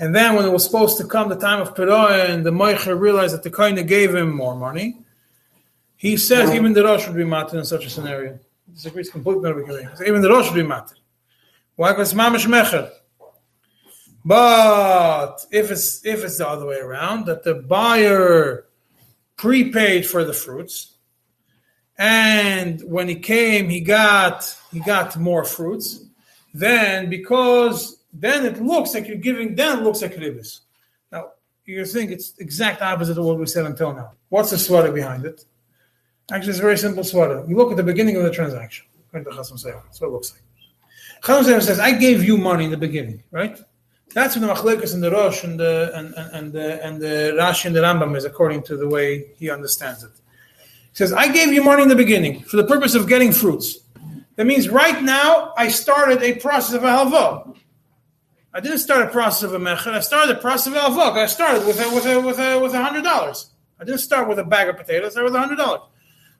[0.01, 2.99] And then when it was supposed to come the time of Peroah and the Moicher
[2.99, 4.99] realized that the Koine gave him more money,
[5.97, 8.39] he says even the Rosh would be matter in such a scenario.
[8.67, 10.03] He disagrees completely with.
[10.07, 10.95] Even the Rosh would be matter.
[11.77, 11.93] Why?
[11.93, 12.91] Because mamish mecher.
[14.25, 18.67] But if it's if it's the other way around, that the buyer
[19.37, 20.95] prepaid for the fruits,
[21.99, 26.05] and when he came, he got he got more fruits.
[26.55, 29.55] Then because then it looks like you're giving.
[29.57, 30.61] Then it looks like ribis.
[31.13, 31.33] Now
[31.67, 34.13] you think it's exact opposite of what we said until now.
[34.31, 35.45] What's the sweater behind it?
[36.33, 37.45] Actually, it's a very simple sweater.
[37.47, 38.87] You look at the beginning of the transaction.
[39.13, 39.27] That's
[40.01, 40.43] what it looks like.
[41.23, 43.61] Sefer says, "I gave you money in the beginning, right?"
[44.15, 47.37] That's when the Machlekas and the Rosh and the and, and, and the and the
[47.37, 50.13] Rashi and the Rambam is according to the way he understands it.
[50.91, 53.81] He says, "I gave you money in the beginning for the purpose of getting fruits."
[54.37, 57.57] That means right now I started a process of a halva.
[58.53, 59.93] I didn't start a process of a mechar.
[59.93, 61.13] I started a process of halva.
[61.17, 63.51] I started with a, with a, with a, with a hundred dollars.
[63.81, 65.09] I didn't start with a bag of potatoes.
[65.09, 65.83] I started with a hundred dollars.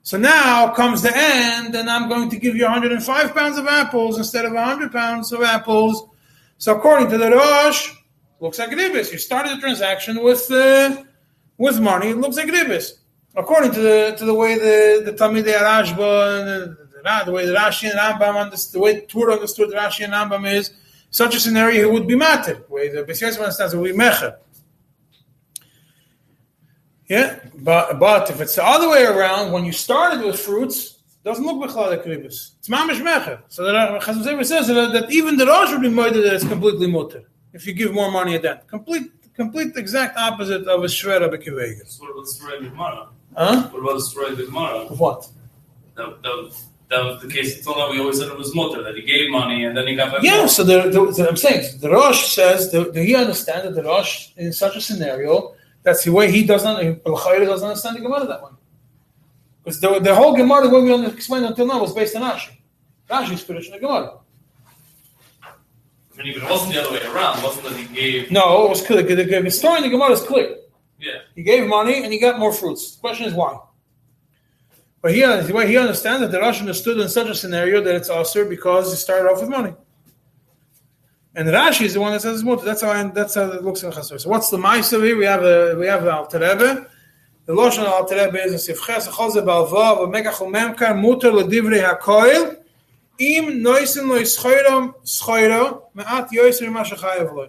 [0.03, 4.17] So now comes the end, and I'm going to give you 105 pounds of apples
[4.17, 6.07] instead of 100 pounds of apples.
[6.57, 7.91] So according to the Rosh,
[8.39, 9.11] looks like ribis.
[9.11, 11.03] You started the transaction with uh,
[11.57, 12.09] with money.
[12.09, 12.93] It looks like ribis.
[13.35, 17.53] According to the to the way the the Talmidei Rashba and the, the, way the
[17.53, 20.71] Rashi and Rambam understood, the way Tur understood Rashi and Rambam is
[21.11, 22.55] such a scenario it would be matter.
[22.55, 24.37] The way the Besias understands it would be mecher.
[27.07, 30.94] Yeah, but but if it's the other way around, when you started with fruits, it
[31.25, 32.37] doesn't look b'chlal like ribis.
[32.59, 33.41] It's mamish mecher.
[33.49, 37.23] So Chasam Sofer says that, even the Rosh would be murdered that it's completely mutter
[37.51, 38.67] if you give more money at that.
[38.67, 41.97] Complete, complete, exact opposite of a shvera b'kivegas.
[41.97, 43.07] So what about the story of the Gemara?
[43.35, 43.69] Huh?
[43.69, 44.85] What about the story of the Gemara?
[45.03, 45.27] What?
[45.95, 47.89] That, that, was, that was the case until now.
[47.89, 50.21] We always said it was mutter that he gave money and then he got back.
[50.21, 53.73] Yeah, so the, the, the- I'm saying the Rosh says Do the, he understands that
[53.73, 58.27] the Rosh in such a scenario that's the way he doesn't doesn't understand the Gemara
[58.27, 58.51] that way.
[59.65, 62.51] Because the, the whole Gemara way we explained until now was based on Rashi.
[63.09, 64.19] Rashi's spiritual Gemara.
[65.43, 67.39] I mean, it wasn't the other way around.
[67.39, 68.31] It wasn't that he gave.
[68.31, 69.01] No, it was clear.
[69.01, 70.57] The, the, the story in the Gemara is clear.
[70.99, 71.13] Yeah.
[71.33, 72.95] He gave money and he got more fruits.
[72.95, 73.59] The question is why.
[75.01, 77.95] But he, the way he understands that the Rosh understood in such a scenario that
[77.95, 79.73] it's also because he started off with money.
[81.35, 82.43] And Rashi is the one that says.
[82.43, 84.21] That's how I, that's how it looks in Chasor.
[84.21, 85.17] So what's the ma'aser here?
[85.17, 86.87] We have a we have the Alter Rebbe.
[87.45, 88.75] The is in
[91.79, 92.57] Hakoil
[93.19, 93.79] Im Lo
[95.03, 97.47] Schoiro Me'at Shechayev Lo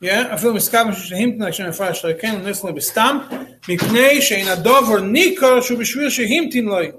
[0.00, 0.52] Yeah, ken
[3.62, 4.46] mipnei shein
[5.60, 6.92] shu bishvil loy.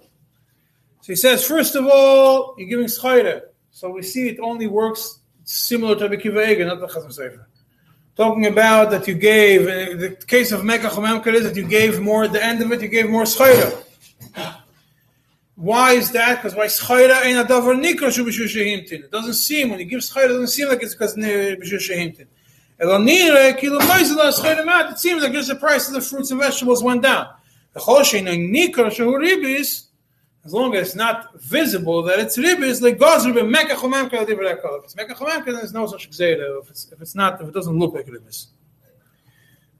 [1.02, 3.43] So he says, first of all, you're giving schayre.
[3.72, 7.45] So we see it only works similar to Abikiva Eger, not the Chasam Sofer.
[8.20, 12.02] Talking about that you gave, uh, the case of Mekach Memker is that you gave
[12.02, 13.82] more, at the end of it, you gave more schayre.
[15.56, 16.36] Why is that?
[16.36, 18.92] Because why schayra ain't a davar nikra shu b'shu.
[18.92, 22.28] It doesn't seem when you give schayra, it doesn't seem like it's because b'shu shehimtin.
[22.78, 24.92] Elo nire kilo moizela schayra mat.
[24.92, 27.30] It seems like just the price of the fruits and vegetables went down.
[27.72, 29.86] The chol sheina nikra shu ribis.
[30.46, 34.26] As long as it's not visible that it's ribis, like gozer be mekach umamka al
[34.26, 34.58] divrei.
[34.58, 36.62] If it's mekach umamka, then there's no such gzeira.
[36.62, 38.48] If it's if it's not, if it doesn't look like ribis.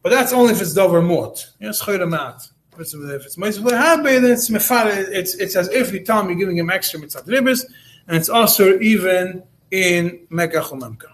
[0.04, 1.50] But that's only if it's dover mort.
[1.60, 2.48] Yes, schayra mat.
[2.74, 4.88] If it's if it's moiz habe, then it's mefar.
[4.88, 7.66] It's it's as if you tell me giving him extra mitzvah ribis,
[8.08, 11.12] and it's also even in mekach umamka.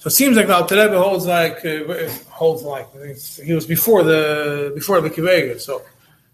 [0.00, 2.88] So it seems like the Alter Rebbe holds like uh, holds like
[3.44, 5.60] he was before the before the Kivega.
[5.60, 5.82] So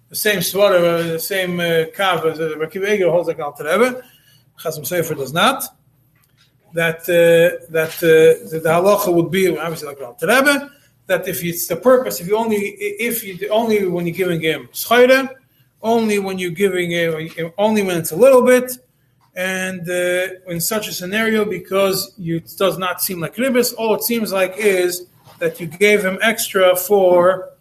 [0.09, 4.03] the same uh, the same uh, kav as the Kivega holds like Alter Rebbe.
[4.59, 5.65] Chasam Sofer does not.
[6.75, 10.71] That uh, that uh, that the halacha would be obviously like the Alter Rebbe.
[11.07, 14.69] That if it's the purpose, if you only if you only when you're giving him
[14.73, 15.29] schayre,
[15.83, 18.73] only when you're giving him only when it's a little bit,
[19.35, 23.75] and uh, in such a scenario because you, it does not seem like ribis.
[23.77, 25.07] All it seems like is
[25.39, 27.56] that you gave him extra for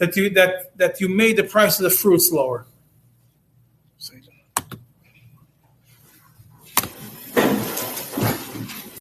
[0.00, 2.66] that you that that you made the price of the fruits lower.